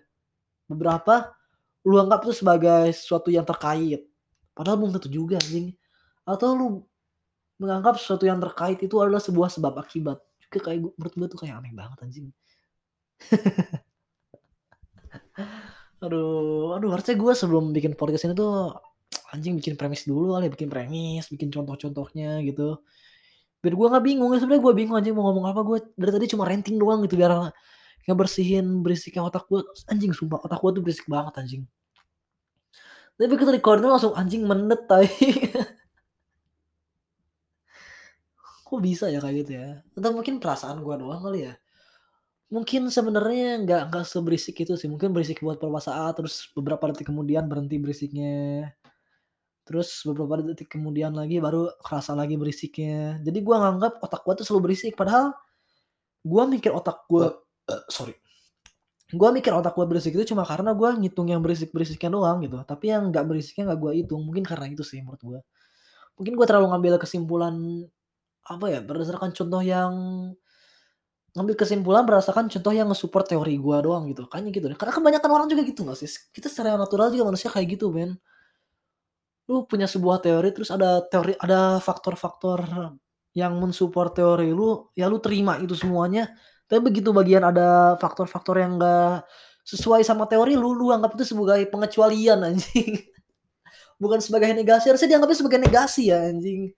Beberapa 0.67 1.31
lu 1.87 1.97
anggap 1.97 2.25
itu 2.29 2.33
sebagai 2.45 2.93
sesuatu 2.93 3.33
yang 3.33 3.45
terkait. 3.49 4.05
Padahal 4.53 4.77
belum 4.81 4.93
tentu 4.99 5.09
juga 5.09 5.41
anjing. 5.41 5.73
Atau 6.29 6.53
lu 6.57 6.67
menganggap 7.61 8.01
sesuatu 8.01 8.25
yang 8.25 8.41
terkait 8.41 8.81
itu 8.81 8.97
adalah 9.01 9.21
sebuah 9.21 9.49
sebab 9.53 9.77
akibat. 9.81 10.21
Juga 10.41 10.59
kayak 10.71 10.81
menurut 10.97 11.15
gue 11.17 11.27
tuh 11.33 11.39
kayak 11.41 11.61
aneh 11.61 11.73
banget 11.77 11.99
anjing. 12.05 12.27
Aduh 16.01 16.73
aduh 16.73 16.89
harusnya 16.97 17.13
gue 17.13 17.33
sebelum 17.37 17.77
bikin 17.77 17.93
podcast 17.93 18.25
ini 18.25 18.33
tuh 18.33 18.73
anjing 19.37 19.61
bikin 19.61 19.77
premis 19.77 20.09
dulu 20.09 20.33
kali 20.33 20.49
ya, 20.49 20.51
bikin 20.57 20.69
premis 20.73 21.25
bikin 21.29 21.49
contoh-contohnya 21.53 22.41
gitu. 22.49 22.81
Biar 23.61 23.75
gue 23.77 23.87
nggak 23.93 24.05
bingung 24.09 24.33
ya 24.33 24.41
sebenarnya 24.41 24.63
gue 24.65 24.75
bingung 24.81 24.97
anjing 24.97 25.13
mau 25.13 25.29
ngomong 25.29 25.47
apa. 25.53 25.61
Gue 25.61 25.79
dari 26.01 26.13
tadi 26.17 26.27
cuma 26.33 26.49
renting 26.49 26.81
doang 26.81 27.05
gitu 27.05 27.21
biar 27.21 27.53
ngebersihin 28.09 28.81
berisiknya 28.81 29.27
otak 29.27 29.45
gue 29.51 29.61
anjing 29.91 30.13
sumpah 30.17 30.41
otak 30.41 30.61
gue 30.61 30.71
tuh 30.81 30.83
berisik 30.85 31.07
banget 31.11 31.35
anjing. 31.41 31.65
Tapi 33.21 33.37
kita 33.37 33.53
recordnya 33.53 33.93
langsung 33.93 34.17
anjing 34.17 34.49
mendet 34.49 34.89
tai. 34.89 35.05
Kok 38.65 38.81
bisa 38.81 39.13
ya 39.13 39.21
kayak 39.21 39.37
gitu 39.45 39.53
ya? 39.61 39.85
Atau 39.93 40.17
mungkin 40.17 40.41
perasaan 40.41 40.81
gue 40.81 40.95
doang 40.97 41.21
kali 41.21 41.53
ya. 41.53 41.55
Mungkin 42.49 42.89
sebenarnya 42.89 43.61
nggak 43.63 43.83
nggak 43.93 44.05
seberisik 44.09 44.65
itu 44.65 44.73
sih. 44.81 44.89
Mungkin 44.89 45.13
berisik 45.13 45.45
buat 45.45 45.61
beberapa 45.61 45.85
saat 45.85 46.17
terus 46.17 46.49
beberapa 46.57 46.89
detik 46.89 47.13
kemudian 47.13 47.45
berhenti 47.45 47.77
berisiknya. 47.77 48.73
Terus 49.69 50.01
beberapa 50.09 50.41
detik 50.41 50.73
kemudian 50.73 51.13
lagi 51.13 51.45
baru 51.45 51.77
kerasa 51.85 52.17
lagi 52.17 52.41
berisiknya. 52.41 53.21
Jadi 53.21 53.45
gue 53.45 53.53
nganggap 53.53 54.01
otak 54.01 54.25
gue 54.25 54.33
tuh 54.41 54.49
selalu 54.49 54.73
berisik 54.73 54.97
padahal 54.97 55.37
gue 56.25 56.43
mikir 56.49 56.73
otak 56.73 57.05
gue 57.05 57.37
uh, 57.69 57.85
sorry 57.93 58.17
gue 59.11 59.29
mikir 59.35 59.51
otak 59.51 59.75
gue 59.75 59.87
berisik 59.91 60.15
itu 60.15 60.33
cuma 60.33 60.47
karena 60.47 60.71
gue 60.71 60.89
ngitung 61.03 61.27
yang 61.29 61.43
berisik-berisiknya 61.43 62.15
doang 62.15 62.41
gitu 62.47 62.63
tapi 62.63 62.95
yang 62.95 63.11
nggak 63.11 63.27
berisiknya 63.27 63.75
nggak 63.75 63.81
gue 63.83 63.93
hitung 64.01 64.23
mungkin 64.23 64.47
karena 64.47 64.71
itu 64.71 64.87
sih 64.87 65.03
menurut 65.03 65.21
gue 65.21 65.41
mungkin 66.15 66.33
gue 66.39 66.47
terlalu 66.47 66.67
ngambil 66.71 66.93
kesimpulan 67.03 67.55
apa 68.47 68.67
ya 68.71 68.81
berdasarkan 68.81 69.35
contoh 69.35 69.61
yang 69.61 69.93
ngambil 71.31 71.55
kesimpulan 71.55 72.03
berdasarkan 72.03 72.51
contoh 72.51 72.73
yang 72.75 72.91
nge-support 72.91 73.27
teori 73.31 73.55
gue 73.55 73.77
doang 73.87 74.11
gitu. 74.11 74.27
Kayaknya 74.27 74.51
gitu 74.51 74.67
deh. 74.75 74.79
Karena 74.79 74.93
kebanyakan 74.99 75.31
orang 75.31 75.47
juga 75.47 75.63
gitu 75.63 75.87
gak 75.87 75.99
sih? 75.99 76.11
Kita 76.35 76.51
secara 76.51 76.75
natural 76.75 77.15
juga 77.15 77.31
manusia 77.31 77.49
kayak 77.55 77.79
gitu, 77.79 77.95
men. 77.95 78.19
Lu 79.47 79.67
punya 79.67 79.87
sebuah 79.87 80.23
teori 80.23 80.51
terus 80.55 80.71
ada 80.75 81.03
teori 81.07 81.35
ada 81.39 81.79
faktor-faktor 81.79 82.67
yang 83.35 83.55
mensupport 83.63 84.11
teori 84.11 84.51
lu, 84.51 84.91
ya 84.99 85.07
lu 85.07 85.23
terima 85.23 85.59
itu 85.63 85.75
semuanya. 85.79 86.35
Tapi 86.71 86.79
begitu 86.87 87.11
bagian 87.11 87.43
ada 87.43 87.99
faktor-faktor 87.99 88.63
yang 88.63 88.79
gak 88.79 89.27
sesuai 89.67 90.07
sama 90.07 90.31
teori 90.31 90.55
lu, 90.55 90.71
lu 90.71 90.95
anggap 90.95 91.19
itu 91.19 91.35
sebagai 91.35 91.67
pengecualian 91.67 92.47
anjing. 92.47 92.95
Bukan 94.03 94.23
sebagai 94.23 94.55
negasi, 94.55 94.87
harusnya 94.87 95.19
dianggapnya 95.19 95.39
sebagai 95.43 95.61
negasi 95.67 96.15
ya 96.15 96.31
anjing. 96.31 96.71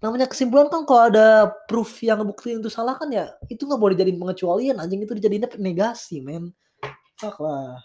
Namanya 0.00 0.32
kesimpulan 0.32 0.72
kan 0.72 0.88
kalau 0.88 1.12
ada 1.12 1.52
proof 1.68 2.00
yang 2.00 2.24
ngebuktiin 2.24 2.64
itu 2.64 2.72
salah 2.72 2.96
kan 2.96 3.08
ya 3.12 3.30
itu 3.48 3.64
nggak 3.68 3.80
boleh 3.80 3.92
jadi 3.92 4.16
pengecualian 4.16 4.80
anjing. 4.80 5.04
Itu 5.04 5.12
dijadiin 5.12 5.44
negasi 5.60 6.24
men. 6.24 6.48
Fuck 7.20 7.44
lah. 7.44 7.84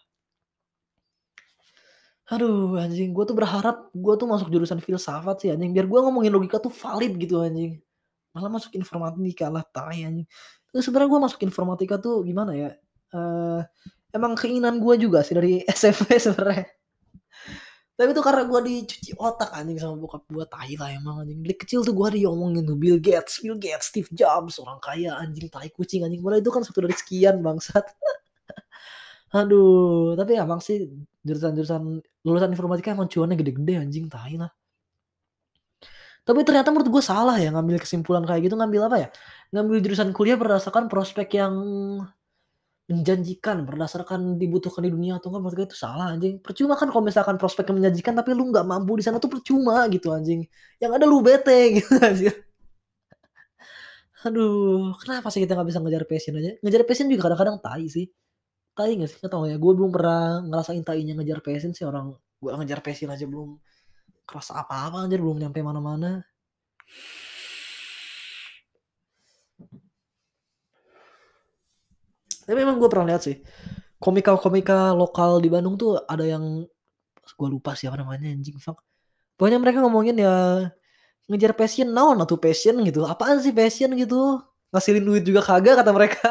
Aduh 2.32 2.80
anjing. 2.80 3.12
Gue 3.12 3.28
tuh 3.28 3.36
berharap 3.36 3.92
gue 3.92 4.14
tuh 4.16 4.28
masuk 4.32 4.48
jurusan 4.48 4.80
filsafat 4.80 5.44
sih 5.44 5.52
anjing. 5.52 5.76
Biar 5.76 5.86
gue 5.86 6.00
ngomongin 6.00 6.32
logika 6.32 6.58
tuh 6.60 6.72
valid 6.72 7.20
gitu 7.20 7.44
anjing. 7.44 7.80
Malah 8.32 8.52
masuk 8.52 8.74
informatika 8.80 9.48
lah 9.52 9.64
tai 9.70 10.08
anjing 10.08 10.28
terus 10.70 10.84
sebenarnya 10.86 11.10
gue 11.10 11.22
masuk 11.26 11.40
informatika 11.46 11.96
tuh 11.98 12.22
gimana 12.26 12.54
ya? 12.54 12.70
Uh, 13.10 13.62
emang 14.14 14.38
keinginan 14.38 14.78
gue 14.82 14.96
juga 15.02 15.26
sih 15.26 15.38
dari 15.38 15.62
SMP 15.78 16.18
sebenarnya. 16.18 16.66
Tapi 18.00 18.16
itu 18.16 18.24
karena 18.24 18.48
gue 18.48 18.60
dicuci 18.64 19.12
otak 19.20 19.52
anjing 19.52 19.76
sama 19.76 20.00
bokap 20.00 20.24
gue 20.32 20.46
tai 20.48 20.74
lah 20.80 20.90
emang 20.96 21.28
anjing. 21.28 21.44
Dari 21.44 21.56
kecil 21.60 21.84
tuh 21.84 21.92
gue 21.92 22.24
diomongin 22.24 22.64
tuh 22.64 22.80
Bill 22.80 22.96
Gates 22.96 23.44
Bill 23.44 23.60
Gates 23.60 23.92
Steve 23.92 24.08
Jobs 24.16 24.56
orang 24.64 24.80
kaya 24.80 25.20
anjing 25.20 25.52
tai 25.52 25.68
kucing 25.76 26.08
anjing. 26.08 26.24
Mulai 26.24 26.40
itu 26.40 26.48
kan 26.48 26.64
satu 26.64 26.88
dari 26.88 26.96
sekian 26.96 27.44
bangsat. 27.44 27.84
Aduh 29.40 30.16
tapi 30.16 30.40
emang 30.40 30.64
sih 30.64 30.88
jurusan-jurusan 31.28 31.84
lulusan 32.24 32.50
informatika 32.56 32.96
emang 32.96 33.12
cuannya 33.12 33.36
gede-gede 33.36 33.74
anjing 33.84 34.08
tai 34.08 34.40
lah 34.40 34.50
tapi 36.30 36.46
ternyata 36.46 36.70
menurut 36.70 36.90
gue 36.94 37.02
salah 37.02 37.42
ya 37.42 37.50
ngambil 37.50 37.82
kesimpulan 37.82 38.22
kayak 38.22 38.46
gitu 38.46 38.54
ngambil 38.54 38.82
apa 38.86 38.98
ya 39.02 39.08
ngambil 39.50 39.82
jurusan 39.82 40.14
kuliah 40.14 40.38
berdasarkan 40.38 40.86
prospek 40.86 41.42
yang 41.42 41.54
menjanjikan 42.90 43.70
berdasarkan 43.70 44.42
dibutuhkan 44.42 44.82
di 44.82 44.90
dunia 44.90 45.22
atau 45.22 45.30
enggak 45.30 45.54
gue 45.54 45.66
itu 45.70 45.78
salah 45.78 46.10
anjing. 46.14 46.42
Percuma 46.42 46.74
kan 46.74 46.90
kalau 46.90 47.06
misalkan 47.06 47.38
prospek 47.38 47.70
yang 47.70 47.78
menjanjikan 47.86 48.14
tapi 48.18 48.34
lu 48.34 48.50
nggak 48.50 48.66
mampu 48.66 48.98
di 48.98 49.04
sana 49.06 49.22
tuh 49.22 49.30
percuma 49.30 49.86
gitu 49.94 50.10
anjing. 50.10 50.42
Yang 50.82 50.92
ada 50.98 51.06
lu 51.06 51.22
bete 51.22 51.60
gitu 51.78 51.94
anjir. 52.02 52.34
Aduh, 54.26 54.92
kenapa 55.00 55.28
sih 55.32 55.40
kita 55.46 55.54
nggak 55.56 55.68
bisa 55.70 55.80
ngejar 55.80 56.04
passion 56.10 56.34
aja? 56.36 56.52
Ngejar 56.66 56.84
passion 56.84 57.08
juga 57.08 57.22
kadang-kadang 57.30 57.58
tai 57.64 57.86
sih. 57.88 58.06
Tai 58.76 58.92
gak 59.00 59.10
sih? 59.12 59.18
Gak 59.24 59.32
tau 59.32 59.46
ya. 59.48 59.56
Gue 59.62 59.72
belum 59.78 59.92
pernah 59.96 60.44
ngerasain 60.50 60.84
tainya 60.88 61.14
ngejar 61.18 61.40
passion 61.46 61.72
sih 61.78 61.86
orang. 61.88 62.18
Gue 62.42 62.52
ngejar 62.58 62.80
passion 62.84 63.10
aja 63.14 63.26
belum 63.30 63.50
kerasa 64.30 64.62
apa-apa 64.62 65.10
anjir. 65.10 65.18
Belum 65.18 65.42
nyampe 65.42 65.60
mana-mana. 65.66 66.22
Tapi 72.46 72.58
memang 72.58 72.78
gue 72.82 72.90
pernah 72.90 73.14
lihat 73.14 73.22
sih 73.26 73.38
komika-komika 74.00 74.96
lokal 74.96 75.44
di 75.44 75.52
Bandung 75.52 75.76
tuh 75.76 76.00
ada 76.08 76.24
yang 76.24 76.64
gue 77.30 77.50
lupa 77.52 77.76
siapa 77.78 78.00
namanya 78.00 78.32
anjing 78.32 78.58
fuck. 78.58 78.82
Pokoknya 79.38 79.60
mereka 79.62 79.84
ngomongin 79.86 80.18
ya 80.18 80.68
ngejar 81.30 81.54
passion 81.54 81.94
naon 81.94 82.18
atau 82.24 82.40
passion 82.40 82.80
gitu. 82.88 83.06
Apaan 83.06 83.38
sih 83.44 83.54
passion 83.54 83.94
gitu? 83.94 84.42
Ngasilin 84.74 85.04
duit 85.06 85.24
juga 85.28 85.46
kagak 85.46 85.84
kata 85.84 85.92
mereka. 85.94 86.26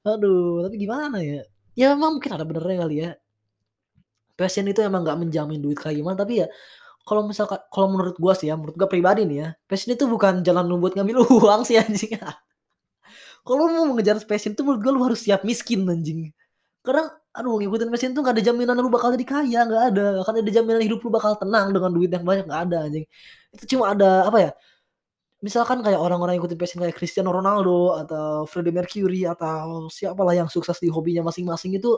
Aduh, 0.14 0.62
tapi 0.68 0.76
gimana 0.78 1.18
ya? 1.20 1.42
Ya 1.74 1.92
memang 1.96 2.20
mungkin 2.20 2.32
ada 2.38 2.44
benernya 2.46 2.76
kali 2.86 2.96
ya. 3.02 3.10
Passion 4.40 4.64
itu 4.72 4.80
emang 4.80 5.04
gak 5.04 5.20
menjamin 5.20 5.60
duit 5.60 5.76
kayak 5.76 6.00
gimana, 6.00 6.16
tapi 6.16 6.40
ya 6.44 6.48
kalau 7.04 7.28
misalkan 7.28 7.60
kalau 7.68 7.92
menurut 7.92 8.16
gua 8.16 8.32
sih 8.32 8.48
ya, 8.48 8.56
menurut 8.56 8.76
gua 8.80 8.88
pribadi 8.88 9.28
nih 9.28 9.38
ya, 9.44 9.48
passion 9.68 9.92
itu 9.92 10.04
bukan 10.08 10.40
jalan 10.46 10.64
lu 10.64 10.80
buat 10.80 10.96
ngambil 10.96 11.16
uang 11.44 11.60
sih 11.68 11.76
anjing. 11.76 12.16
Kalau 13.44 13.64
mau 13.72 13.84
mengejar 13.88 14.16
passion 14.28 14.52
tuh 14.52 14.64
menurut 14.68 14.80
gue 14.84 14.92
lu 14.92 15.02
harus 15.04 15.20
siap 15.24 15.42
miskin 15.48 15.84
anjing. 15.88 16.32
Karena 16.84 17.08
aduh 17.36 17.56
ngikutin 17.60 17.88
passion 17.92 18.12
tuh 18.16 18.22
gak 18.24 18.36
ada 18.36 18.44
jaminan 18.44 18.76
lu 18.80 18.90
bakal 18.92 19.12
jadi 19.16 19.26
kaya 19.28 19.60
gak 19.68 19.82
ada. 19.94 20.04
Gak 20.24 20.32
ada 20.44 20.52
jaminan 20.52 20.82
hidup 20.84 21.00
lu 21.04 21.10
bakal 21.12 21.32
tenang 21.40 21.72
dengan 21.72 21.90
duit 21.92 22.10
yang 22.12 22.24
banyak 22.24 22.44
gak 22.48 22.62
ada 22.68 22.76
anjing. 22.88 23.04
Itu 23.54 23.64
cuma 23.76 23.92
ada 23.96 24.28
apa 24.28 24.38
ya 24.40 24.50
misalkan 25.40 25.80
kayak 25.80 25.96
orang-orang 25.96 26.36
yang 26.36 26.44
ikutin 26.44 26.60
passion 26.60 26.78
kayak 26.84 26.96
Cristiano 26.96 27.32
Ronaldo 27.32 27.96
atau 27.96 28.44
Freddie 28.44 28.76
Mercury 28.76 29.24
atau 29.24 29.88
siapalah 29.88 30.36
yang 30.36 30.48
sukses 30.52 30.76
di 30.76 30.92
hobinya 30.92 31.24
masing-masing 31.24 31.80
itu 31.80 31.96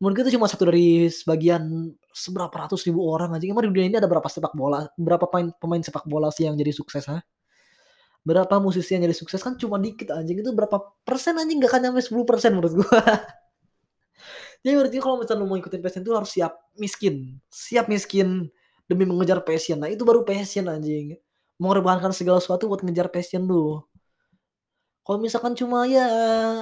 menurut 0.00 0.14
gue 0.16 0.24
itu 0.26 0.40
cuma 0.40 0.48
satu 0.48 0.72
dari 0.72 1.12
sebagian 1.12 1.92
seberapa 2.10 2.50
ratus 2.50 2.88
ribu 2.88 3.04
orang 3.04 3.36
anjing. 3.36 3.52
Emang 3.52 3.68
di 3.68 3.70
dunia 3.70 3.86
ini 3.86 3.96
ada 4.00 4.08
berapa 4.08 4.26
sepak 4.26 4.56
bola 4.56 4.88
berapa 4.96 5.28
pemain 5.28 5.52
pemain 5.60 5.82
sepak 5.84 6.08
bola 6.08 6.32
sih 6.32 6.48
yang 6.48 6.56
jadi 6.56 6.72
sukses 6.72 7.04
ha? 7.06 7.20
berapa 8.20 8.60
musisi 8.60 8.96
yang 8.96 9.08
jadi 9.08 9.16
sukses? 9.16 9.40
Kan 9.40 9.56
cuma 9.56 9.80
dikit 9.80 10.12
anjing. 10.12 10.40
Itu 10.44 10.52
berapa 10.52 10.80
persen 11.04 11.40
anjing? 11.40 11.60
Gak 11.60 11.72
akan 11.72 11.80
nyampe 11.90 12.00
10 12.04 12.28
persen 12.28 12.50
menurut 12.56 12.72
gua. 12.84 13.00
Jadi 14.60 14.76
berarti 14.76 14.96
kalau 15.00 15.16
misalnya 15.16 15.40
lu 15.40 15.48
mau 15.48 15.56
ikutin 15.56 15.80
passion 15.80 16.04
tuh 16.04 16.20
harus 16.20 16.36
siap 16.36 16.52
miskin. 16.76 17.40
Siap 17.48 17.88
miskin 17.88 18.52
demi 18.84 19.08
mengejar 19.08 19.40
passion. 19.40 19.80
Nah 19.80 19.88
itu 19.88 20.04
baru 20.04 20.20
passion 20.20 20.68
anjing. 20.68 21.16
Mengorbankan 21.56 22.12
segala 22.12 22.44
sesuatu 22.44 22.68
buat 22.68 22.84
ngejar 22.84 23.08
passion 23.08 23.48
lu 23.48 23.80
kalau 25.10 25.18
misalkan 25.18 25.58
cuma 25.58 25.90
ya 25.90 26.06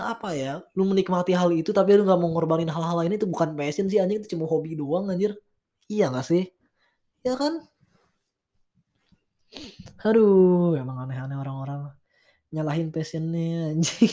apa 0.09 0.33
ya 0.33 0.65
lu 0.73 0.89
menikmati 0.89 1.37
hal 1.37 1.53
itu 1.53 1.69
tapi 1.69 2.01
lu 2.01 2.09
nggak 2.09 2.17
mau 2.17 2.33
ngorbanin 2.33 2.73
hal-hal 2.73 2.97
lain 3.05 3.21
itu 3.21 3.29
bukan 3.29 3.53
passion 3.53 3.93
sih 3.93 4.01
anjing 4.01 4.25
itu 4.25 4.33
cuma 4.33 4.49
hobi 4.49 4.73
doang 4.73 5.13
anjir 5.13 5.37
iya 5.85 6.09
gak 6.09 6.25
sih 6.25 6.49
ya 7.29 7.37
kan 7.37 7.61
Aduh, 10.01 10.81
emang 10.81 10.97
aneh-aneh 11.05 11.37
orang-orang 11.37 11.93
nyalahin 12.53 12.89
passionnya 12.89 13.77
anjing. 13.77 14.13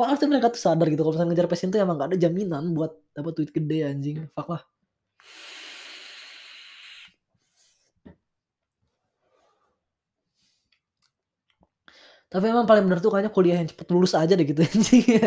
Harusnya 0.00 0.28
mereka 0.28 0.52
tuh 0.52 0.60
sadar 0.60 0.88
gitu 0.92 1.00
kalau 1.04 1.16
misalnya 1.16 1.30
ngejar 1.32 1.48
passion 1.48 1.68
tuh 1.72 1.80
emang 1.80 1.96
gak 2.00 2.08
ada 2.12 2.18
jaminan 2.20 2.72
buat 2.72 2.92
dapat 3.16 3.32
duit 3.36 3.50
gede 3.52 3.78
anjing. 3.84 4.16
Fuck 4.32 4.48
lah. 4.52 4.62
Tapi 12.36 12.52
emang 12.52 12.68
paling 12.68 12.84
bener 12.84 13.00
tuh 13.00 13.08
kayaknya 13.08 13.32
kuliah 13.32 13.56
yang 13.56 13.68
cepet 13.72 13.88
lulus 13.96 14.12
aja 14.12 14.36
deh 14.36 14.44
gitu 14.44 14.60
anjing. 14.60 15.08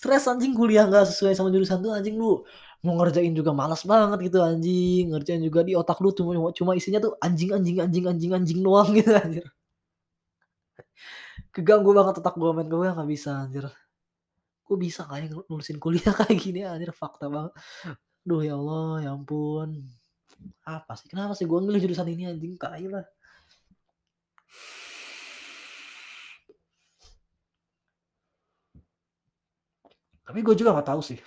Stres 0.00 0.24
anjing 0.32 0.56
kuliah 0.56 0.88
gak 0.88 1.12
sesuai 1.12 1.36
sama 1.36 1.52
jurusan 1.52 1.84
tuh 1.84 1.92
anjing 1.92 2.16
lu 2.16 2.40
mau 2.80 2.96
ngerjain 2.96 3.36
juga 3.36 3.52
malas 3.52 3.84
banget 3.84 4.32
gitu 4.32 4.40
anjing. 4.40 5.12
Ngerjain 5.12 5.44
juga 5.44 5.60
di 5.60 5.76
otak 5.76 6.00
lu 6.00 6.08
cuma 6.16 6.48
cuma 6.56 6.72
isinya 6.72 7.04
tuh 7.04 7.12
anjing 7.20 7.52
anjing 7.52 7.84
anjing 7.84 8.08
anjing 8.08 8.32
anjing 8.32 8.58
doang 8.64 8.88
gitu 8.96 9.12
anjir. 9.12 9.44
Keganggu 11.52 11.92
banget 11.92 12.24
otak 12.24 12.40
gue 12.40 12.50
main 12.56 12.64
gue 12.64 12.88
nggak 12.96 13.10
bisa 13.12 13.44
anjir. 13.44 13.68
Gue 14.64 14.76
bisa 14.80 15.04
kayak 15.04 15.36
nulisin 15.52 15.76
kuliah 15.76 16.16
kayak 16.24 16.32
gini 16.40 16.64
anjir? 16.64 16.96
Fakta 16.96 17.28
banget. 17.28 17.52
Duh 18.24 18.40
ya 18.40 18.56
Allah 18.56 19.04
ya 19.04 19.12
ampun. 19.12 19.84
Apa 20.64 20.96
sih? 20.96 21.12
Kenapa 21.12 21.36
sih 21.36 21.44
gue 21.44 21.60
milih 21.60 21.84
jurusan 21.84 22.08
ini 22.08 22.24
anjing? 22.24 22.56
Kayak 22.56 22.88
lah 22.88 23.04
tapi 30.26 30.38
gue 30.46 30.54
juga 30.54 30.70
nggak 30.78 30.88
tahu 30.94 31.00
sih 31.02 31.18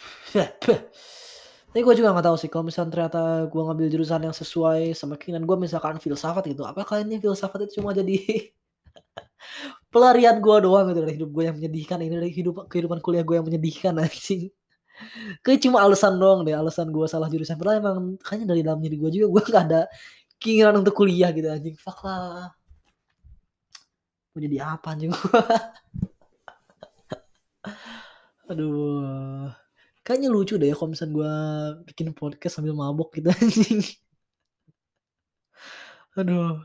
Tapi 1.73 1.81
gue 1.81 1.95
juga 1.97 2.13
gak 2.13 2.29
tahu 2.29 2.37
sih 2.37 2.49
kalau 2.53 2.69
misalnya 2.69 2.91
ternyata 2.93 3.49
gue 3.49 3.61
ngambil 3.65 3.87
jurusan 3.89 4.21
yang 4.29 4.35
sesuai 4.37 4.93
sama 4.93 5.17
keinginan 5.17 5.49
gue 5.49 5.57
misalkan 5.57 5.97
filsafat 5.97 6.45
gitu. 6.53 6.61
Apakah 6.69 7.01
ini 7.01 7.17
filsafat 7.17 7.65
itu 7.65 7.81
cuma 7.81 7.97
jadi 7.97 8.13
pelarian 9.91 10.37
gue 10.37 10.55
doang 10.61 10.85
gitu 10.93 10.99
dari 11.01 11.13
hidup 11.17 11.29
gue 11.33 11.43
yang 11.49 11.55
menyedihkan 11.57 11.97
ini 12.05 12.13
dari 12.13 12.29
hidup 12.29 12.69
kehidupan 12.69 13.01
kuliah 13.01 13.25
gue 13.25 13.35
yang 13.41 13.45
menyedihkan 13.49 13.93
anjing. 13.97 14.53
Kayak 15.41 15.59
cuma 15.65 15.81
alasan 15.81 16.13
doang 16.21 16.45
deh, 16.45 16.53
alasan 16.53 16.93
gue 16.93 17.05
salah 17.09 17.25
jurusan. 17.25 17.57
Padahal 17.57 17.81
emang 17.81 17.97
kayaknya 18.21 18.47
dari 18.53 18.61
dalam 18.61 18.77
diri 18.77 18.95
gue 19.01 19.09
juga 19.09 19.27
gue 19.33 19.41
gak 19.49 19.63
ada 19.73 19.81
keinginan 20.37 20.85
untuk 20.85 20.93
kuliah 20.93 21.33
gitu 21.33 21.49
anjing. 21.49 21.73
Fuck 21.81 22.05
lah. 22.05 22.53
Mau 24.33 24.41
jadi 24.41 24.57
apa 24.65 24.97
anjing 24.97 25.13
gue? 25.13 25.29
Aduh. 28.49 29.53
Kayaknya 30.03 30.29
lucu 30.33 30.59
deh 30.59 30.67
ya 30.67 30.75
kalau 30.75 30.91
misalnya 30.91 31.13
gue 31.15 31.33
bikin 31.93 32.11
podcast 32.17 32.59
sambil 32.59 32.73
mabok 32.73 33.13
gitu 33.13 33.29
anjing. 33.37 33.85
Aduh, 36.17 36.57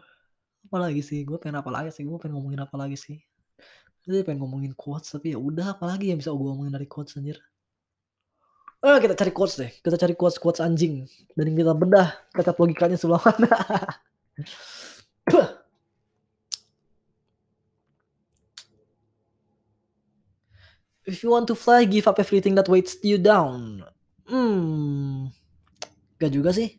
apalagi 0.65 1.05
sih? 1.05 1.29
Gue 1.29 1.37
pengen 1.37 1.61
apa 1.61 1.69
lagi 1.69 1.93
sih? 1.93 2.09
Gue 2.09 2.17
pengen 2.17 2.41
ngomongin 2.41 2.65
apa 2.65 2.81
lagi 2.81 2.97
sih? 2.97 3.21
Tadi 4.01 4.25
pengen 4.25 4.41
ngomongin 4.41 4.73
quotes 4.73 5.13
tapi 5.13 5.37
ya 5.37 5.39
udah 5.39 5.77
apalagi 5.77 6.09
yang 6.09 6.19
bisa 6.19 6.33
gue 6.33 6.49
ngomongin 6.49 6.73
dari 6.73 6.89
quotes 6.89 7.21
anjir. 7.21 7.37
Oh, 8.81 8.97
kita 8.97 9.13
cari 9.13 9.33
quotes 9.35 9.61
deh. 9.61 9.71
Kita 9.83 9.99
cari 9.99 10.15
quotes-quotes 10.15 10.63
anjing. 10.63 11.03
Dan 11.35 11.53
kita 11.53 11.75
bedah 11.75 12.15
kata 12.31 12.55
logikanya 12.55 12.97
sebelah 12.97 13.21
mana. 13.21 13.51
If 21.09 21.25
you 21.25 21.33
want 21.33 21.49
to 21.49 21.57
fly, 21.57 21.89
give 21.89 22.05
up 22.05 22.21
everything 22.21 22.53
that 22.61 22.69
weights 22.69 23.01
you 23.01 23.17
down. 23.17 23.81
Hmm, 24.29 25.33
gak 26.21 26.37
juga 26.37 26.53
sih. 26.53 26.77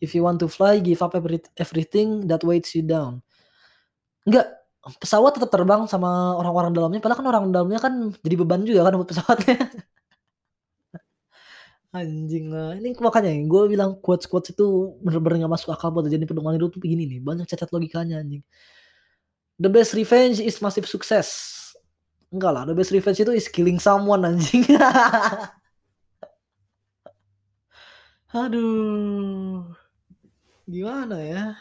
If 0.00 0.16
you 0.16 0.24
want 0.24 0.40
to 0.40 0.48
fly, 0.48 0.80
give 0.80 1.04
up 1.04 1.12
everything 1.60 2.24
that 2.24 2.40
weights 2.40 2.72
you 2.72 2.80
down. 2.80 3.20
Enggak, 4.24 4.48
pesawat 4.96 5.36
tetap 5.36 5.52
terbang 5.52 5.84
sama 5.84 6.40
orang-orang 6.40 6.72
dalamnya. 6.72 7.04
Padahal 7.04 7.20
kan 7.20 7.28
orang 7.28 7.44
dalamnya 7.52 7.80
kan 7.84 8.16
jadi 8.24 8.34
beban 8.40 8.64
juga 8.64 8.88
kan 8.88 8.96
buat 8.96 9.12
pesawatnya. 9.12 9.60
Anjing 12.00 12.48
lah, 12.48 12.80
ini 12.80 12.96
makanya 12.96 13.34
gue 13.44 13.62
bilang 13.76 14.00
quotes-quotes 14.00 14.56
itu 14.56 14.96
bener-bener 15.04 15.44
gak 15.44 15.52
masuk 15.60 15.68
akal 15.76 15.92
buat 15.92 16.08
jadi 16.08 16.24
pedoman 16.24 16.56
hidup 16.56 16.72
tuh 16.72 16.80
begini 16.80 17.04
nih, 17.04 17.20
banyak 17.20 17.44
cacat 17.44 17.68
logikanya 17.68 18.24
anjing. 18.24 18.40
The 19.60 19.68
best 19.68 19.92
revenge 19.92 20.40
is 20.40 20.64
massive 20.64 20.88
success. 20.88 21.59
Enggak 22.30 22.52
lah, 22.54 22.62
the 22.62 22.74
best 22.78 22.94
revenge 22.94 23.18
itu 23.18 23.34
is 23.34 23.50
killing 23.50 23.82
someone 23.82 24.22
anjing. 24.22 24.62
Aduh. 28.30 29.66
Gimana 30.70 31.18
ya? 31.18 31.58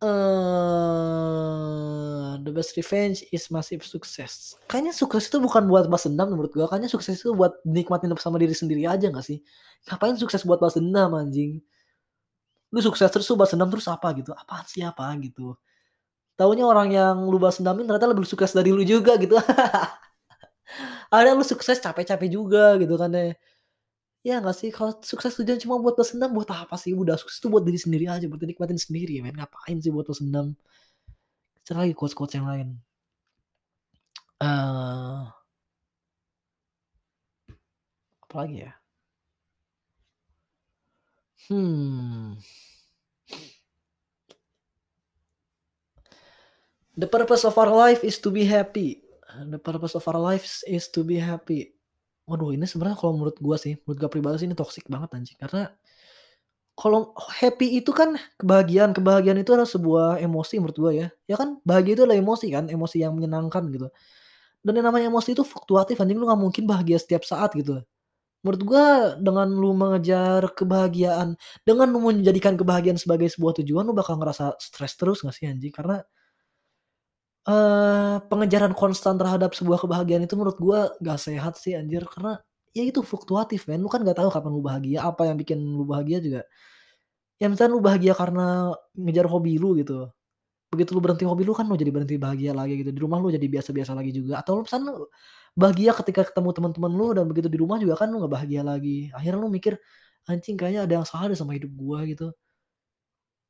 Uh, 0.00 1.36
the 2.40 2.52
best 2.52 2.72
revenge 2.80 3.20
is 3.28 3.52
massive 3.52 3.84
success. 3.84 4.56
Kayaknya 4.72 4.96
sukses 4.96 5.28
itu 5.28 5.36
bukan 5.36 5.68
buat 5.68 5.92
balas 5.92 6.08
dendam 6.08 6.32
menurut 6.32 6.56
gua. 6.56 6.72
Kayaknya 6.72 6.88
sukses 6.88 7.20
itu 7.20 7.36
buat 7.36 7.60
nikmatin 7.68 8.08
sama 8.16 8.40
diri 8.40 8.56
sendiri 8.56 8.88
aja 8.88 9.12
gak 9.12 9.24
sih? 9.24 9.44
Ngapain 9.84 10.16
sukses 10.16 10.40
buat 10.48 10.56
balas 10.56 10.80
dendam 10.80 11.12
anjing? 11.12 11.60
Lu 12.72 12.80
sukses 12.80 13.12
terus 13.12 13.28
lu 13.28 13.36
balas 13.36 13.52
dendam 13.52 13.68
terus 13.68 13.84
apa 13.88 14.16
gitu? 14.16 14.32
Apaan 14.32 14.64
sih 14.64 14.80
apa 14.80 15.12
gitu? 15.20 15.52
Taunya 16.36 16.64
orang 16.68 16.88
yang 16.92 17.16
lu 17.32 17.40
balas 17.40 17.56
dendamin 17.60 17.88
ternyata 17.88 18.08
lebih 18.12 18.28
sukses 18.28 18.52
dari 18.52 18.68
lu 18.68 18.84
juga 18.84 19.16
gitu. 19.16 19.40
Ada 21.14 21.34
lu 21.38 21.44
sukses 21.46 21.78
capek-capek 21.82 22.28
juga 22.30 22.76
gitu 22.80 22.94
kan 22.98 23.10
ya. 23.14 23.34
Ya 24.26 24.36
gak 24.42 24.56
sih? 24.60 24.70
Kalau 24.74 24.92
sukses 25.06 25.32
tujuan 25.38 25.58
cuma 25.62 25.78
buat 25.78 25.94
balas 25.96 26.10
dendam 26.12 26.34
buat 26.34 26.50
apa 26.50 26.76
sih? 26.82 26.92
Udah 26.98 27.14
sukses 27.20 27.38
tuh 27.38 27.50
buat 27.52 27.64
diri 27.68 27.78
sendiri 27.78 28.06
aja, 28.10 28.26
buat 28.26 28.42
nikmatin 28.42 28.78
sendiri 28.80 29.22
men. 29.22 29.34
Ngapain 29.38 29.78
sih 29.84 29.90
buat 29.94 30.06
balas 30.10 30.20
dendam? 30.24 30.46
Cari 31.66 31.78
lagi 31.82 31.94
quotes-quotes 31.98 32.34
yang 32.38 32.46
lain. 32.50 32.68
Uh, 34.40 35.32
apa 38.24 38.34
lagi 38.42 38.56
ya? 38.66 38.72
Hmm. 41.48 42.36
The 46.96 47.04
purpose 47.04 47.44
of 47.44 47.52
our 47.60 47.68
life 47.68 48.00
is 48.00 48.16
to 48.24 48.32
be 48.32 48.48
happy. 48.48 49.04
The 49.36 49.60
purpose 49.60 49.92
of 49.92 50.04
our 50.08 50.16
lives 50.16 50.64
is 50.64 50.88
to 50.96 51.04
be 51.04 51.20
happy. 51.20 51.76
Waduh, 52.24 52.56
ini 52.56 52.64
sebenarnya 52.64 52.96
kalau 52.96 53.20
menurut 53.20 53.36
gua 53.36 53.60
sih, 53.60 53.76
menurut 53.84 53.98
gua 54.00 54.10
pribadi 54.10 54.40
sih 54.40 54.48
ini 54.48 54.56
toxic 54.56 54.88
banget 54.88 55.12
anjing. 55.12 55.36
Karena 55.36 55.68
kalau 56.72 57.12
happy 57.36 57.84
itu 57.84 57.92
kan 57.92 58.16
kebahagiaan, 58.40 58.96
kebahagiaan 58.96 59.40
itu 59.44 59.52
adalah 59.52 59.68
sebuah 59.68 60.06
emosi 60.24 60.56
menurut 60.56 60.78
gua 60.80 60.92
ya. 60.96 61.08
Ya 61.28 61.36
kan 61.36 61.60
bahagia 61.68 62.00
itu 62.00 62.02
adalah 62.08 62.16
emosi 62.16 62.46
kan, 62.48 62.64
emosi 62.72 62.96
yang 63.04 63.12
menyenangkan 63.12 63.68
gitu. 63.68 63.92
Dan 64.64 64.72
yang 64.80 64.88
namanya 64.88 65.12
emosi 65.12 65.36
itu 65.36 65.44
fluktuatif 65.44 66.00
anjing, 66.00 66.16
lu 66.16 66.26
gak 66.26 66.40
mungkin 66.40 66.64
bahagia 66.64 66.96
setiap 66.96 67.28
saat 67.28 67.52
gitu. 67.54 67.84
Menurut 68.40 68.62
gua 68.64 69.14
dengan 69.20 69.52
lu 69.52 69.76
mengejar 69.76 70.48
kebahagiaan, 70.56 71.36
dengan 71.62 71.92
lu 71.92 72.00
menjadikan 72.00 72.56
kebahagiaan 72.56 72.96
sebagai 72.96 73.28
sebuah 73.28 73.60
tujuan, 73.60 73.84
lu 73.84 73.92
bakal 73.92 74.16
ngerasa 74.16 74.56
stres 74.56 74.96
terus 74.96 75.20
gak 75.20 75.36
sih 75.36 75.44
anjing? 75.44 75.70
Karena 75.76 76.00
uh, 77.48 78.18
pengejaran 78.30 78.74
konstan 78.76 79.16
terhadap 79.18 79.54
sebuah 79.56 79.78
kebahagiaan 79.82 80.26
itu 80.26 80.34
menurut 80.38 80.58
gue 80.60 80.80
gak 81.02 81.18
sehat 81.22 81.54
sih 81.58 81.74
anjir, 81.78 82.04
karena 82.10 82.38
ya 82.76 82.82
itu 82.86 83.00
fluktuatif 83.06 83.66
men, 83.70 83.80
lu 83.82 83.88
kan 83.90 84.02
gak 84.06 84.18
tahu 84.20 84.28
kapan 84.34 84.50
lu 84.54 84.62
bahagia, 84.64 84.98
apa 85.06 85.26
yang 85.30 85.36
bikin 85.40 85.58
lu 85.62 85.84
bahagia 85.88 86.18
juga. 86.22 86.42
Ya 87.40 87.46
misalnya 87.52 87.76
lu 87.76 87.82
bahagia 87.84 88.12
karena 88.16 88.72
ngejar 88.96 89.26
hobi 89.28 89.60
lu 89.60 89.76
gitu, 89.80 90.08
begitu 90.72 90.90
lu 90.96 91.00
berhenti 91.04 91.24
hobi 91.28 91.44
lu 91.48 91.52
kan 91.56 91.66
lu 91.68 91.76
jadi 91.78 91.92
berhenti 91.94 92.16
bahagia 92.20 92.52
lagi 92.56 92.80
gitu, 92.84 92.90
di 92.94 93.00
rumah 93.02 93.18
lu 93.22 93.30
jadi 93.34 93.46
biasa-biasa 93.48 93.92
lagi 93.96 94.12
juga, 94.16 94.40
atau 94.42 94.60
lu 94.60 94.62
misalnya 94.68 94.92
lu 94.96 95.06
bahagia 95.58 95.92
ketika 96.00 96.22
ketemu 96.32 96.50
teman-teman 96.56 96.92
lu 96.94 97.06
dan 97.16 97.24
begitu 97.30 97.48
di 97.52 97.58
rumah 97.60 97.78
juga 97.82 97.96
kan 98.00 98.08
lu 98.12 98.22
gak 98.24 98.32
bahagia 98.34 98.62
lagi, 98.66 99.10
akhirnya 99.16 99.40
lu 99.44 99.50
mikir, 99.52 99.74
"Anjing 100.30 100.56
kayaknya 100.60 100.82
ada 100.88 100.94
yang 101.02 101.06
salah 101.08 101.28
deh 101.32 101.38
sama 101.38 101.54
hidup 101.58 101.72
gua," 101.76 102.04
gitu 102.08 102.32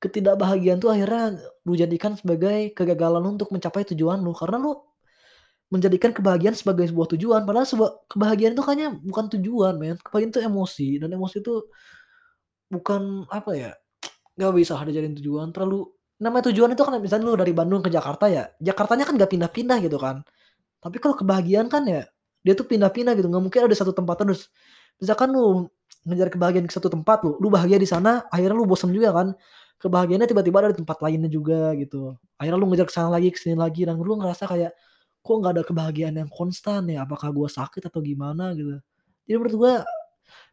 ketidakbahagiaan 0.07 0.79
tuh 0.79 0.95
akhirnya 0.95 1.35
lu 1.67 1.75
jadikan 1.75 2.15
sebagai 2.15 2.71
kegagalan 2.73 3.35
untuk 3.35 3.51
mencapai 3.51 3.83
tujuan 3.91 4.23
lu. 4.23 4.31
Karena 4.31 4.63
lu 4.63 4.79
menjadikan 5.67 6.15
kebahagiaan 6.15 6.55
sebagai 6.55 6.87
sebuah 6.87 7.11
tujuan 7.19 7.43
padahal 7.43 7.67
sebuah 7.67 8.07
kebahagiaan 8.07 8.55
itu 8.55 8.63
kayaknya 8.63 8.89
bukan 9.03 9.25
tujuan 9.35 9.75
men. 9.77 9.99
Kebahagiaan 9.99 10.31
itu 10.31 10.41
emosi 10.47 10.89
dan 11.03 11.11
emosi 11.11 11.37
itu 11.43 11.55
bukan 12.71 13.27
apa 13.31 13.51
ya 13.55 13.71
nggak 14.39 14.53
bisa 14.55 14.79
ada 14.79 14.91
jadiin 14.95 15.19
tujuan. 15.19 15.51
Terlalu 15.51 15.91
namanya 16.23 16.55
tujuan 16.55 16.71
itu 16.73 16.83
kan 16.87 16.95
misalnya 17.03 17.25
lu 17.27 17.37
dari 17.37 17.53
Bandung 17.53 17.85
ke 17.85 17.93
Jakarta 17.93 18.25
ya 18.33 18.49
Jakartanya 18.57 19.05
kan 19.05 19.15
gak 19.21 19.31
pindah-pindah 19.35 19.79
gitu 19.83 19.99
kan. 19.99 20.23
Tapi 20.81 20.97
kalau 21.03 21.19
kebahagiaan 21.19 21.67
kan 21.67 21.83
ya 21.91 22.07
dia 22.47 22.55
tuh 22.55 22.67
pindah-pindah 22.71 23.19
gitu. 23.19 23.27
Nggak 23.27 23.43
mungkin 23.43 23.61
ada 23.67 23.77
satu 23.77 23.91
tempat 23.91 24.23
terus 24.23 24.49
misalkan 25.03 25.35
lu 25.35 25.67
ngejar 26.07 26.31
kebahagiaan 26.31 26.67
ke 26.71 26.75
satu 26.75 26.89
tempat 26.89 27.27
lu 27.27 27.37
lu 27.43 27.51
bahagia 27.51 27.77
di 27.83 27.89
sana 27.89 28.25
akhirnya 28.31 28.57
lu 28.57 28.65
bosan 28.65 28.95
juga 28.95 29.11
kan 29.11 29.35
kebahagiaannya 29.81 30.29
tiba-tiba 30.29 30.57
ada 30.65 30.71
di 30.73 30.79
tempat 30.81 30.99
lainnya 31.05 31.31
juga 31.31 31.73
gitu. 31.77 32.17
Akhirnya 32.41 32.59
lu 32.59 32.67
ngejar 32.73 32.87
ke 32.89 32.95
sana 32.95 33.11
lagi, 33.13 33.29
ke 33.33 33.39
sini 33.41 33.57
lagi, 33.57 33.85
dan 33.85 34.01
lu 34.01 34.15
ngerasa 34.17 34.49
kayak 34.49 34.73
kok 35.21 35.35
nggak 35.43 35.53
ada 35.59 35.63
kebahagiaan 35.67 36.15
yang 36.23 36.31
konstan 36.31 36.87
ya? 36.89 37.05
Apakah 37.05 37.35
gue 37.35 37.49
sakit 37.51 37.83
atau 37.91 38.01
gimana 38.01 38.55
gitu? 38.57 38.79
Jadi 39.27 39.37
menurut 39.37 39.57
gue 39.59 39.73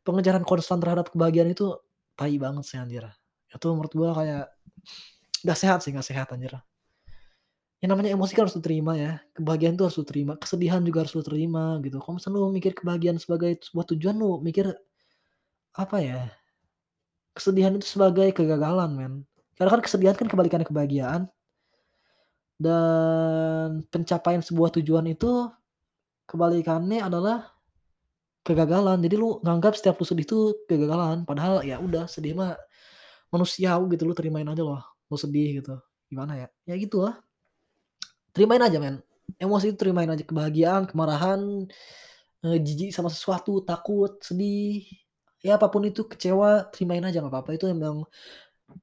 pengejaran 0.04 0.44
konstan 0.44 0.82
terhadap 0.82 1.14
kebahagiaan 1.14 1.54
itu 1.54 1.78
tai 2.18 2.36
banget 2.38 2.66
sih 2.68 2.78
anjir. 2.78 3.06
Itu 3.50 3.72
menurut 3.72 3.94
gue 3.94 4.10
kayak 4.10 4.46
gak 5.46 5.58
sehat 5.60 5.80
sih, 5.86 5.94
gak 5.94 6.06
sehat 6.06 6.28
anjir. 6.34 6.58
Yang 7.84 7.90
namanya 7.94 8.10
emosi 8.16 8.32
kan 8.32 8.48
harus 8.48 8.56
diterima 8.56 8.96
ya. 8.96 9.20
Kebahagiaan 9.36 9.76
itu 9.76 9.84
harus 9.84 9.98
diterima, 10.00 10.34
kesedihan 10.40 10.82
juga 10.82 11.04
harus 11.04 11.14
diterima 11.16 11.78
gitu. 11.84 12.00
Kalau 12.00 12.16
misalnya 12.16 12.40
lu 12.40 12.50
mikir 12.52 12.72
kebahagiaan 12.74 13.20
sebagai 13.20 13.60
sebuah 13.60 13.86
tujuan 13.96 14.16
lu 14.16 14.40
mikir 14.40 14.72
apa 15.76 15.98
ya? 16.00 16.32
Kesedihan 17.34 17.74
itu 17.74 17.86
sebagai 17.90 18.30
kegagalan 18.34 18.90
men. 18.94 19.14
Karena 19.58 19.70
kan 19.78 19.82
kesedihan 19.82 20.16
kan 20.18 20.30
kebalikannya 20.30 20.66
kebahagiaan. 20.70 21.22
Dan 22.58 23.84
pencapaian 23.90 24.42
sebuah 24.42 24.70
tujuan 24.80 25.10
itu 25.10 25.50
kebalikannya 26.30 27.02
adalah 27.02 27.54
kegagalan. 28.46 29.00
Jadi 29.02 29.16
lu 29.18 29.40
nganggap 29.42 29.74
setiap 29.80 29.98
lu 29.98 30.06
sedih 30.06 30.26
itu 30.28 30.40
kegagalan, 30.68 31.24
padahal 31.24 31.64
ya 31.66 31.80
udah 31.80 32.06
sedih 32.06 32.36
mah 32.38 32.56
manusiawi 33.34 33.98
gitu, 33.98 34.04
lu 34.06 34.14
terimain 34.14 34.46
aja 34.46 34.62
loh, 34.62 34.84
lu 35.10 35.18
sedih 35.18 35.64
gitu. 35.64 35.76
Gimana 36.12 36.38
ya? 36.38 36.48
Ya 36.70 36.76
gitu 36.78 37.02
lah. 37.02 37.18
Terimain 38.36 38.62
aja 38.62 38.78
men. 38.78 39.02
Emosi 39.40 39.74
itu 39.74 39.78
terimain 39.80 40.12
aja 40.12 40.22
kebahagiaan, 40.22 40.86
kemarahan, 40.86 41.66
eh, 42.46 42.60
jijik 42.60 42.92
sama 42.94 43.10
sesuatu, 43.10 43.64
takut, 43.64 44.20
sedih, 44.22 44.86
ya 45.44 45.60
apa 45.60 45.68
pun 45.68 45.84
itu 45.84 46.08
kecewa 46.08 46.72
terimain 46.72 47.04
aja 47.04 47.20
nggak 47.20 47.34
apa-apa 47.36 47.52
itu 47.60 47.68
emang 47.68 48.08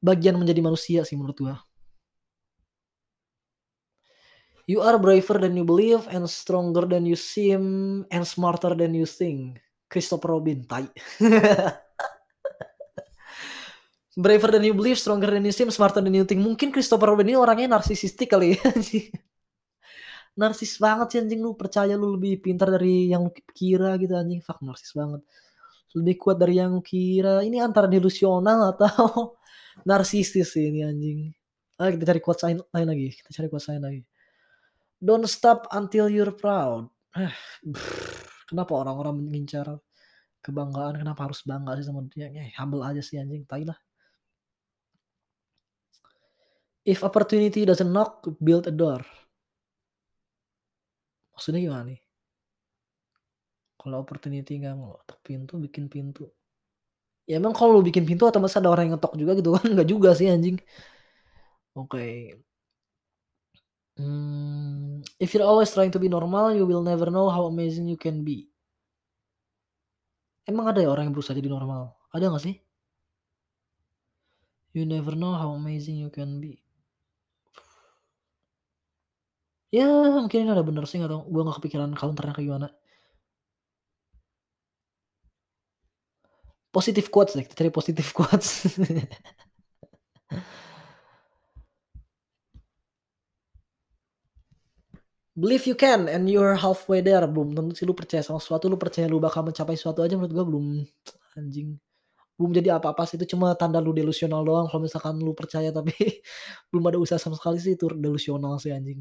bagian 0.05 0.37
menjadi 0.37 0.61
manusia 0.61 1.01
sih 1.09 1.17
menurut 1.17 1.41
gua 1.41 1.57
You 4.71 4.87
are 4.87 5.03
braver 5.03 5.43
than 5.43 5.59
you 5.59 5.67
believe 5.67 6.07
and 6.15 6.31
stronger 6.31 6.87
than 6.87 7.03
you 7.03 7.19
seem 7.19 8.07
and 8.07 8.23
smarter 8.23 8.71
than 8.79 8.95
you 8.95 9.03
think. 9.03 9.59
Christopher 9.91 10.39
Robin, 10.39 10.63
tai. 10.63 10.87
braver 14.15 14.55
than 14.55 14.63
you 14.63 14.71
believe, 14.71 14.95
stronger 14.95 15.27
than 15.27 15.43
you 15.43 15.51
seem, 15.51 15.75
smarter 15.75 15.99
than 15.99 16.15
you 16.15 16.23
think. 16.23 16.39
Mungkin 16.39 16.71
Christopher 16.71 17.11
Robin 17.11 17.27
ini 17.27 17.35
orangnya 17.35 17.83
narsisistik 17.83 18.31
kali 18.31 18.55
ya. 18.55 18.63
narsis 20.39 20.79
banget 20.79 21.07
sih 21.11 21.19
anjing 21.19 21.43
lu 21.43 21.59
percaya 21.59 21.99
lu 21.99 22.15
lebih 22.15 22.39
pintar 22.39 22.71
dari 22.71 23.11
yang 23.11 23.27
kira 23.51 23.99
gitu 23.99 24.15
anjing. 24.15 24.39
Fuck 24.39 24.63
narsis 24.63 24.95
banget 24.95 25.27
lebih 25.97 26.15
kuat 26.21 26.37
dari 26.39 26.59
yang 26.63 26.79
kira. 26.85 27.43
Ini 27.43 27.63
antara 27.63 27.91
delusional 27.91 28.75
atau 28.77 29.35
narsistis 29.89 30.55
sih 30.55 30.71
ini 30.71 30.81
anjing. 30.87 31.19
Ayo 31.81 31.97
kita 31.97 32.05
cari 32.13 32.21
quotes 32.21 32.43
lain, 32.45 32.59
lain 32.71 32.87
lagi. 32.87 33.07
Kita 33.17 33.31
cari 33.33 33.47
quotes 33.49 33.67
lain 33.73 33.83
lagi. 33.83 34.01
Don't 35.01 35.25
stop 35.25 35.65
until 35.73 36.13
you're 36.13 36.35
proud. 36.37 36.93
Eh, 37.17 37.33
kenapa 38.45 38.77
orang-orang 38.77 39.17
mengincar 39.17 39.81
kebanggaan? 40.45 41.01
Kenapa 41.01 41.27
harus 41.27 41.41
bangga 41.43 41.81
sih 41.81 41.89
sama 41.89 42.05
dia? 42.13 42.29
Eh, 42.29 42.53
humble 42.61 42.85
aja 42.85 43.01
sih 43.01 43.17
anjing. 43.17 43.49
Tai 43.49 43.65
lah. 43.65 43.79
If 46.85 47.05
opportunity 47.05 47.65
doesn't 47.65 47.89
knock, 47.89 48.25
build 48.41 48.69
a 48.69 48.75
door. 48.75 49.05
Maksudnya 51.37 51.61
gimana 51.65 51.85
nih? 51.89 52.01
Kalau 53.81 53.97
opportunity 54.05 54.53
nggak 54.61 54.75
ngetok 54.81 55.19
pintu, 55.27 55.53
bikin 55.65 55.85
pintu. 55.95 56.25
Ya 57.29 57.39
emang 57.41 57.55
kalau 57.59 57.79
lu 57.79 57.83
bikin 57.89 58.05
pintu 58.09 58.25
atau 58.31 58.41
masa 58.45 58.59
ada 58.61 58.71
orang 58.73 58.85
yang 58.91 58.95
ngetok 58.99 59.15
juga 59.21 59.33
gitu 59.39 59.51
kan? 59.57 59.65
Nggak 59.75 59.89
juga 59.93 60.11
sih 60.19 60.27
anjing. 60.35 60.57
Oke. 61.75 62.05
Hmm, 63.97 65.03
if 65.21 65.35
you're 65.35 65.45
always 65.47 65.71
trying 65.73 65.93
to 65.93 65.99
be 66.01 66.09
normal, 66.09 66.55
you 66.57 66.65
will 66.67 66.83
never 66.83 67.11
know 67.11 67.29
how 67.31 67.47
amazing 67.47 67.87
you 67.87 67.97
can 67.97 68.25
be. 68.25 68.49
Emang 70.51 70.67
ada 70.73 70.81
ya 70.83 70.89
orang 70.93 71.05
yang 71.09 71.15
berusaha 71.15 71.37
jadi 71.39 71.51
normal? 71.53 71.95
Ada 72.11 72.25
nggak 72.33 72.45
sih? 72.47 72.57
You 74.73 74.87
never 74.87 75.15
know 75.15 75.35
how 75.35 75.51
amazing 75.55 75.97
you 76.03 76.11
can 76.11 76.41
be. 76.41 76.63
Ya 79.71 79.87
mungkin 80.17 80.39
ini 80.43 80.51
ada 80.51 80.67
bener 80.67 80.85
sih 80.87 80.99
nggak 80.99 81.11
tahu, 81.15 81.23
gua 81.33 81.43
nggak 81.47 81.59
kepikiran 81.63 81.91
counter-nya 81.95 82.35
kayak 82.35 82.47
gimana. 82.51 82.69
Positive 86.73 87.09
quotes 87.11 87.35
deh, 87.35 87.43
kita 87.43 87.55
cari 87.59 87.71
positive 87.75 88.11
quotes. 88.15 88.63
Believe 95.39 95.65
you 95.71 95.75
can 95.79 96.11
and 96.11 96.27
you're 96.29 96.59
halfway 96.59 97.01
there, 97.01 97.23
belum 97.31 97.55
tentu 97.57 97.73
sih 97.79 97.87
lu 97.89 97.95
percaya 97.95 98.21
sama 98.27 98.43
sesuatu, 98.43 98.67
lu 98.67 98.77
percaya 98.79 99.07
lu 99.07 99.23
bakal 99.23 99.47
mencapai 99.47 99.79
sesuatu 99.79 100.03
aja 100.03 100.15
menurut 100.19 100.33
gua 100.35 100.45
belum 100.47 100.65
anjing, 101.39 101.79
belum 102.39 102.51
jadi 102.59 102.71
apa-apa 102.79 103.05
sih, 103.09 103.17
itu 103.21 103.27
cuma 103.37 103.55
tanda 103.61 103.79
lu 103.83 103.93
delusional 103.97 104.43
doang 104.47 104.67
kalau 104.71 104.83
misalkan 104.87 105.17
lu 105.21 105.33
percaya 105.37 105.71
tapi 105.75 105.95
belum 106.71 106.85
ada 106.91 106.99
usaha 107.03 107.21
sama 107.23 107.37
sekali 107.41 107.59
sih 107.63 107.75
itu 107.79 107.87
delusional 107.95 108.59
sih 108.63 108.73
anjing, 108.75 109.01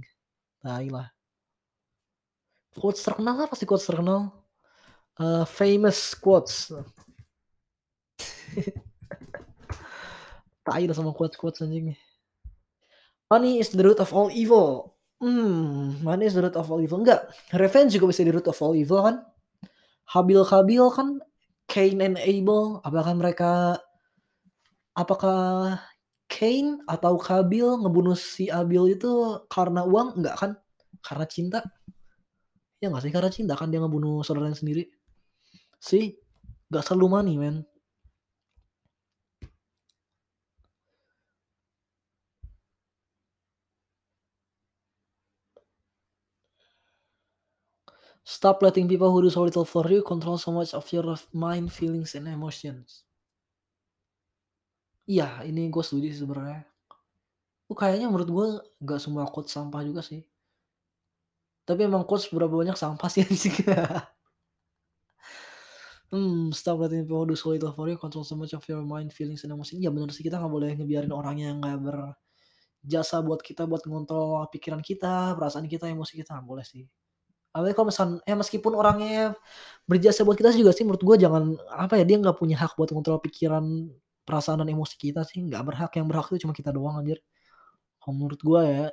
tai 0.64 0.90
lah. 0.94 1.08
Quotes 2.80 3.02
terkenal 3.06 3.38
apa 3.46 3.54
sih 3.58 3.68
quotes 3.70 3.86
terkenal? 3.90 4.22
Eee, 5.22 5.46
famous 5.60 6.00
quotes. 6.24 6.72
Tai 10.66 10.84
lah 10.86 10.96
sama 10.96 11.12
quotes-quotes 11.16 11.66
anjing. 11.66 11.98
Money 13.30 13.62
is 13.62 13.70
the 13.74 13.86
root 13.86 14.02
of 14.02 14.10
all 14.14 14.30
evil. 14.34 14.98
Mmm, 15.20 16.00
money 16.00 16.32
is 16.32 16.34
the 16.34 16.42
root 16.42 16.56
of 16.56 16.72
all 16.72 16.80
evil, 16.80 17.04
enggak, 17.04 17.28
revenge 17.52 17.92
juga 17.92 18.08
bisa 18.08 18.24
the 18.24 18.32
root 18.32 18.48
of 18.48 18.56
all 18.64 18.72
evil 18.72 19.04
kan. 19.04 19.20
Habil-Qabil 20.08 20.86
kan, 20.96 21.20
Cain 21.68 22.00
and 22.00 22.16
Abel, 22.24 22.80
apakah 22.88 23.14
mereka 23.20 23.52
apakah 24.96 25.76
Cain 26.32 26.80
atau 26.88 27.20
Qabil 27.20 27.68
ngebunuh 27.84 28.16
si 28.16 28.48
Abel 28.48 28.96
itu 28.96 29.44
karena 29.52 29.84
uang? 29.84 30.24
Enggak 30.24 30.36
kan, 30.40 30.52
karena 31.04 31.26
cinta. 31.28 31.60
Ya 32.80 32.88
nggak 32.88 33.04
sih? 33.04 33.12
Karena 33.12 33.28
cinta 33.28 33.54
kan 33.60 33.68
dia 33.68 33.84
ngebunuh 33.84 34.24
saudaranya 34.24 34.56
sendiri. 34.56 34.88
See, 35.84 36.16
nggak 36.72 36.84
selalu 36.88 37.06
money 37.12 37.36
man. 37.36 37.68
Stop 48.30 48.62
letting 48.62 48.86
people 48.86 49.10
who 49.10 49.26
do 49.26 49.30
so 49.34 49.42
little 49.42 49.66
for 49.66 49.90
you 49.90 50.04
control 50.04 50.38
so 50.38 50.52
much 50.52 50.78
of 50.78 50.86
your 50.94 51.18
mind, 51.34 51.74
feelings, 51.74 52.14
and 52.14 52.30
emotions. 52.30 53.02
Iya, 55.10 55.42
ini 55.50 55.74
gue 55.74 55.82
setuju 55.82 56.14
sih 56.14 56.22
sebenarnya. 56.22 56.62
Oh, 57.66 57.74
kayaknya 57.74 58.06
menurut 58.06 58.30
gue 58.30 58.48
nggak 58.86 59.02
semua 59.02 59.26
quotes 59.34 59.50
sampah 59.50 59.82
juga 59.82 60.06
sih. 60.06 60.22
Tapi 61.66 61.90
emang 61.90 62.06
quotes 62.06 62.30
berapa 62.30 62.54
banyak 62.54 62.78
sampah 62.78 63.10
sih 63.10 63.26
anjing. 63.26 63.56
Hmm, 66.14 66.54
stop 66.54 66.86
letting 66.86 67.10
people 67.10 67.26
do 67.26 67.34
so 67.34 67.50
little 67.50 67.74
for 67.74 67.90
you 67.90 67.98
control 67.98 68.22
so 68.22 68.38
much 68.38 68.54
of 68.54 68.62
your 68.70 68.86
mind, 68.86 69.10
feelings, 69.10 69.42
and 69.42 69.58
emotions. 69.58 69.82
Iya 69.82 69.90
bener 69.90 70.14
sih, 70.14 70.22
kita 70.22 70.38
nggak 70.38 70.54
boleh 70.54 70.78
ngebiarin 70.78 71.14
orang 71.14 71.38
yang 71.42 71.56
nggak 71.66 71.82
berjasa 71.82 73.26
buat 73.26 73.42
kita, 73.42 73.66
buat 73.66 73.82
ngontrol 73.90 74.46
pikiran 74.54 74.86
kita, 74.86 75.34
perasaan 75.34 75.66
kita, 75.66 75.90
emosi 75.90 76.14
kita, 76.22 76.38
nggak 76.38 76.46
boleh 76.46 76.66
sih. 76.66 76.86
Apalagi 77.54 77.74
kalau 77.74 77.88
misalkan 77.90 78.14
ya 78.30 78.36
meskipun 78.38 78.74
orangnya 78.78 79.34
berjasa 79.90 80.22
buat 80.28 80.38
kita 80.38 80.54
juga 80.54 80.72
sih 80.76 80.86
menurut 80.86 81.02
gue 81.02 81.16
jangan, 81.26 81.44
apa 81.74 81.98
ya, 82.00 82.06
dia 82.06 82.18
nggak 82.22 82.38
punya 82.38 82.56
hak 82.62 82.78
buat 82.78 82.90
ngontrol 82.94 83.20
pikiran, 83.26 83.66
perasaan, 84.28 84.62
dan 84.62 84.70
emosi 84.70 84.96
kita 85.02 85.26
sih, 85.26 85.42
nggak 85.46 85.64
berhak, 85.66 85.92
yang 85.98 86.06
berhak 86.10 86.30
itu 86.34 86.46
cuma 86.46 86.54
kita 86.54 86.70
doang 86.70 87.02
anjir. 87.02 87.18
Kalau 88.02 88.14
menurut 88.18 88.42
gue 88.42 88.62
ya, 88.66 88.86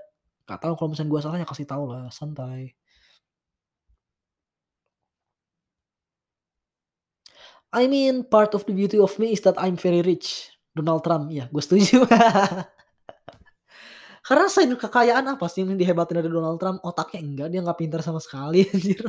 nggak 0.49 0.61
tahu 0.63 0.75
kalau 0.79 0.89
misalnya 0.95 1.11
gue 1.15 1.21
salah 1.25 1.39
ya 1.43 1.49
kasih 1.49 1.67
tahu 1.69 1.85
lah, 1.93 2.05
santai. 2.15 2.73
I 7.75 7.87
mean 7.91 8.25
part 8.25 8.55
of 8.55 8.65
the 8.65 8.73
beauty 8.73 8.97
of 8.99 9.13
me 9.19 9.35
is 9.35 9.43
that 9.45 9.59
I'm 9.59 9.77
very 9.77 10.01
rich. 10.03 10.49
Donald 10.77 11.03
Trump, 11.05 11.33
iya 11.33 11.49
gue 11.53 11.63
setuju. 11.65 12.05
Karena 14.27 14.51
selain 14.51 14.75
kekayaan 14.75 15.39
apa 15.39 15.47
sih 15.47 15.63
yang 15.63 15.79
dihebatin 15.79 16.19
dari 16.19 16.27
Donald 16.27 16.59
Trump? 16.59 16.83
Otaknya 16.83 17.21
enggak, 17.23 17.49
dia 17.55 17.61
nggak 17.63 17.79
pintar 17.79 18.01
sama 18.03 18.19
sekali 18.19 18.67
anjir. 18.75 19.07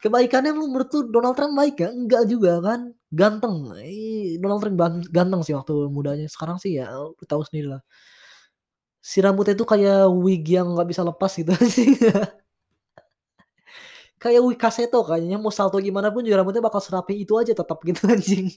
Kebaikannya 0.00 0.56
lu 0.56 0.70
menurut 0.72 0.88
lu 0.96 1.00
Donald 1.12 1.36
Trump 1.36 1.52
baik 1.52 1.76
nggak? 1.76 1.92
Enggak 1.92 2.22
juga 2.24 2.52
kan. 2.64 2.80
Ganteng, 3.12 3.68
Donald 4.40 4.60
Trump 4.64 4.76
ganteng 5.12 5.40
sih 5.44 5.52
waktu 5.52 5.72
mudanya, 5.92 6.24
sekarang 6.28 6.56
sih 6.56 6.80
ya 6.80 6.88
lu 6.92 7.12
tahu 7.28 7.44
sendirilah. 7.44 7.84
Si 9.04 9.20
rambutnya 9.20 9.54
itu 9.56 9.64
kayak 9.68 10.08
wig 10.24 10.44
yang 10.48 10.72
nggak 10.72 10.88
bisa 10.88 11.02
lepas 11.04 11.32
gitu 11.36 11.52
sih. 11.76 11.92
Kayak 14.18 14.42
wig 14.48 14.58
Kaseto 14.58 15.04
kayaknya, 15.06 15.36
mau 15.38 15.52
salto 15.54 15.78
gimana 15.78 16.08
pun 16.10 16.26
juga 16.26 16.42
rambutnya 16.42 16.64
bakal 16.64 16.80
serapi 16.82 17.22
itu 17.22 17.36
aja 17.38 17.52
tetap 17.54 17.78
gitu 17.84 18.02
anjing. 18.14 18.50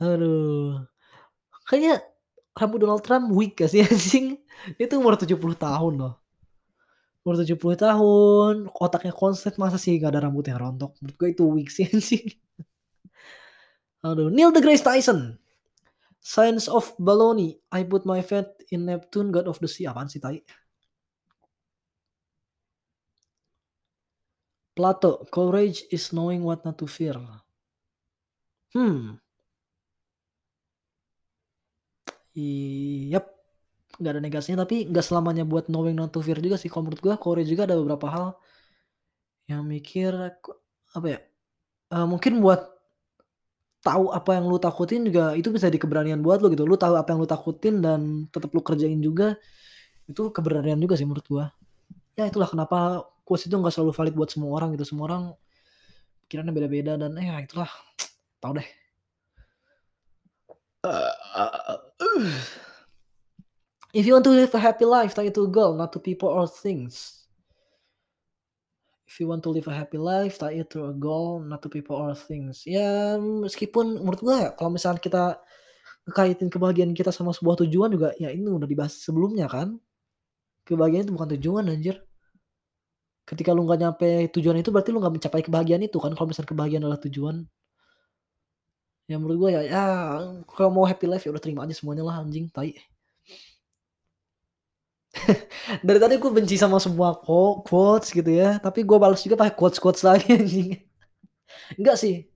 Aduh. 0.00 0.84
Kayaknya 1.66 1.94
rambut 2.56 2.80
Donald 2.80 3.04
Trump 3.04 3.28
wig 3.36 3.52
gak 3.52 3.68
sih 3.68 3.84
anjing? 3.86 4.40
Itu 4.80 4.96
umur 4.96 5.20
70 5.20 5.36
tahun 5.36 5.92
loh. 6.00 6.14
Umur 7.22 7.36
70 7.42 7.58
tahun, 7.76 8.54
otaknya 8.72 9.12
konslet, 9.12 9.60
masa 9.60 9.76
sih 9.76 10.00
gak 10.00 10.16
ada 10.16 10.24
rambut 10.26 10.48
yang 10.48 10.58
rontok? 10.58 10.96
Menurut 10.98 11.16
gue 11.20 11.28
itu 11.36 11.44
wig 11.44 11.68
sih 11.68 11.84
anjing. 11.92 12.26
Aduh, 14.00 14.32
Neil 14.32 14.54
deGrasse 14.54 14.86
Tyson. 14.86 15.36
Science 16.22 16.66
of 16.66 16.90
baloney. 16.98 17.60
I 17.70 17.86
put 17.86 18.02
my 18.02 18.18
faith 18.18 18.50
in 18.74 18.86
Neptune, 18.86 19.30
god 19.30 19.46
of 19.46 19.62
the 19.62 19.70
sea. 19.70 19.86
Apaan 19.86 20.10
sih 20.10 20.18
tai? 20.18 20.42
Plato, 24.74 25.24
courage 25.32 25.86
is 25.88 26.12
knowing 26.12 26.42
what 26.42 26.60
not 26.66 26.76
to 26.76 26.86
fear. 26.90 27.16
Hmm. 28.74 29.22
Iyap, 32.36 33.24
nggak 33.96 34.12
ada 34.12 34.20
negasinya 34.20 34.58
tapi 34.68 34.84
nggak 34.92 35.04
selamanya 35.04 35.48
buat 35.48 35.72
knowing 35.72 35.96
not 35.96 36.12
to 36.12 36.20
fear 36.20 36.36
juga 36.36 36.60
sih. 36.60 36.68
Kalau 36.68 36.84
menurut 36.84 37.00
gua 37.00 37.16
courage 37.16 37.48
juga 37.48 37.64
ada 37.64 37.80
beberapa 37.80 38.06
hal 38.12 38.26
yang 39.48 39.64
mikir 39.64 40.12
apa 40.92 41.06
ya, 41.06 41.18
eee, 41.94 42.06
mungkin 42.06 42.44
buat 42.44 42.76
tahu 43.80 44.10
apa 44.10 44.36
yang 44.36 44.50
lu 44.50 44.58
takutin 44.58 45.06
juga 45.06 45.32
itu 45.38 45.48
bisa 45.54 45.70
jadi 45.70 45.78
keberanian 45.78 46.20
buat 46.20 46.42
lu 46.42 46.50
gitu. 46.52 46.66
Lu 46.66 46.76
tahu 46.76 46.98
apa 46.98 47.14
yang 47.14 47.22
lu 47.22 47.28
takutin 47.30 47.80
dan 47.80 48.26
tetep 48.34 48.50
lu 48.52 48.60
kerjain 48.60 48.98
juga, 49.00 49.38
itu 50.10 50.28
keberanian 50.34 50.78
juga 50.82 50.94
sih 50.98 51.06
menurut 51.08 51.26
gua. 51.30 51.46
Ya 52.18 52.28
itulah 52.28 52.48
kenapa 52.50 53.06
quotes 53.24 53.46
itu 53.48 53.56
nggak 53.56 53.72
selalu 53.72 53.92
valid 53.96 54.14
buat 54.18 54.30
semua 54.32 54.50
orang 54.58 54.76
gitu. 54.76 54.84
Semua 54.92 55.04
orang 55.08 55.22
pikirannya 56.26 56.52
beda-beda 56.52 56.92
dan 56.98 57.14
ya 57.16 57.38
itulah, 57.40 57.70
tahu 58.42 58.58
deh. 58.58 58.68
If 63.96 64.04
you 64.04 64.12
want 64.12 64.24
to 64.28 64.34
live 64.34 64.52
a 64.54 64.60
happy 64.60 64.84
life, 64.84 65.14
tie 65.14 65.32
it 65.32 65.34
to 65.34 65.44
a 65.44 65.50
goal, 65.50 65.74
not 65.76 65.92
to 65.96 66.00
people 66.00 66.28
or 66.28 66.44
things. 66.44 67.24
If 69.06 69.20
you 69.22 69.28
want 69.30 69.46
to 69.46 69.50
live 69.54 69.64
a 69.70 69.74
happy 69.74 69.96
life, 69.96 70.36
tie 70.36 70.60
it 70.60 70.68
to 70.76 70.90
a 70.90 70.92
goal, 70.92 71.40
not 71.40 71.62
to 71.64 71.72
people 71.72 71.96
or 71.96 72.12
things. 72.12 72.66
Ya 72.68 73.16
meskipun 73.16 74.02
menurut 74.02 74.20
ya 74.20 74.52
kalau 74.58 74.76
misalkan 74.76 75.00
kita 75.00 75.40
ngekaitin 76.04 76.52
kebahagiaan 76.52 76.92
kita 76.92 77.10
sama 77.14 77.32
sebuah 77.32 77.64
tujuan 77.64 77.90
juga 77.90 78.12
ya 78.20 78.28
ini 78.30 78.44
udah 78.44 78.68
dibahas 78.68 79.00
sebelumnya 79.00 79.48
kan. 79.48 79.80
Kebahagiaan 80.66 81.08
itu 81.08 81.14
bukan 81.14 81.30
tujuan 81.38 81.64
anjir. 81.70 82.02
Ketika 83.26 83.54
lu 83.56 83.64
nggak 83.64 83.80
nyampe 83.80 84.08
tujuan 84.34 84.60
itu 84.60 84.68
berarti 84.74 84.90
lu 84.92 85.00
nggak 85.00 85.14
mencapai 85.16 85.40
kebahagiaan 85.46 85.82
itu 85.86 85.96
kan 86.02 86.12
kalau 86.12 86.28
misalkan 86.28 86.52
kebahagiaan 86.52 86.84
adalah 86.84 87.00
tujuan. 87.00 87.46
Ya 89.06 89.16
menurut 89.22 89.36
gua 89.38 89.50
ya 89.54 89.60
ya 89.62 89.82
kalau 90.50 90.70
mau 90.74 90.84
happy 90.90 91.06
life 91.06 91.22
ya 91.22 91.30
udah 91.30 91.42
terima 91.42 91.62
aja 91.62 91.74
semuanya 91.78 92.02
lah 92.02 92.16
anjing, 92.22 92.50
tai. 92.50 92.74
Dari 95.86 95.98
tadi 95.98 96.14
gue 96.20 96.30
benci 96.32 96.56
sama 96.60 96.76
semua 96.82 97.16
quo 97.16 97.62
quotes 97.64 98.12
gitu 98.12 98.28
ya, 98.30 98.58
tapi 98.60 98.82
gue 98.84 98.98
balas 99.00 99.22
juga 99.24 99.36
pakai 99.40 99.54
quotes-quotes 99.56 100.02
lagi 100.06 100.28
anjing. 100.38 100.68
Enggak 101.78 101.96
sih, 102.00 102.26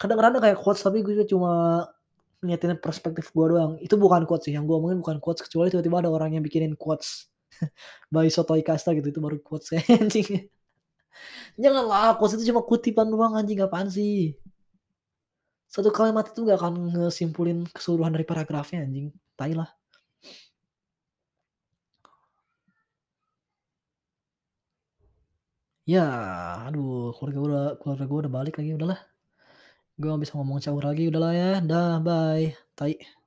kadang-kadang 0.00 0.40
kayak 0.42 0.58
quotes 0.60 0.82
tapi 0.84 1.02
gue 1.04 1.24
cuma 1.28 1.84
ngeliatin 2.42 2.78
perspektif 2.80 3.30
gue 3.34 3.46
doang. 3.54 3.72
Itu 3.82 3.96
bukan 4.00 4.24
quotes 4.28 4.48
sih, 4.50 4.54
yang 4.56 4.64
gue 4.68 4.76
omongin 4.76 5.00
bukan 5.02 5.18
quotes 5.22 5.42
kecuali 5.46 5.70
tiba-tiba 5.72 6.04
ada 6.06 6.10
orang 6.12 6.36
yang 6.38 6.44
bikinin 6.46 6.74
quotes 6.78 7.28
by 8.14 8.28
Sotoy 8.30 8.62
Kasta 8.66 8.94
gitu, 8.96 9.10
itu 9.12 9.20
baru 9.22 9.38
quotes 9.42 9.72
anjing. 9.88 10.48
Janganlah, 11.58 12.16
quotes 12.18 12.38
itu 12.38 12.50
cuma 12.54 12.62
kutipan 12.64 13.08
doang 13.10 13.34
anjing, 13.36 13.58
apaan 13.64 13.90
sih? 13.90 14.36
satu 15.78 15.90
kalimat 15.94 16.26
itu 16.26 16.42
gak 16.42 16.58
akan 16.58 16.74
ngesimpulin 16.90 17.62
keseluruhan 17.70 18.10
dari 18.10 18.26
paragrafnya 18.26 18.82
anjing. 18.82 19.14
Tai 19.38 19.52
lah. 19.54 19.70
Ya 25.88 26.04
aduh 26.68 27.14
keluarga 27.16 27.38
gue 27.40 27.48
udah 27.50 27.66
keluarga 27.80 28.04
gue 28.10 28.18
udah 28.26 28.32
balik 28.38 28.54
lagi 28.58 28.70
udahlah. 28.76 29.00
Gue 30.00 30.10
bisa 30.22 30.32
ngomong 30.38 30.58
cawur 30.64 30.84
lagi 30.88 31.02
udahlah 31.10 31.32
ya. 31.40 31.50
Dah 31.70 32.02
bye. 32.02 32.44
Tai. 32.78 33.17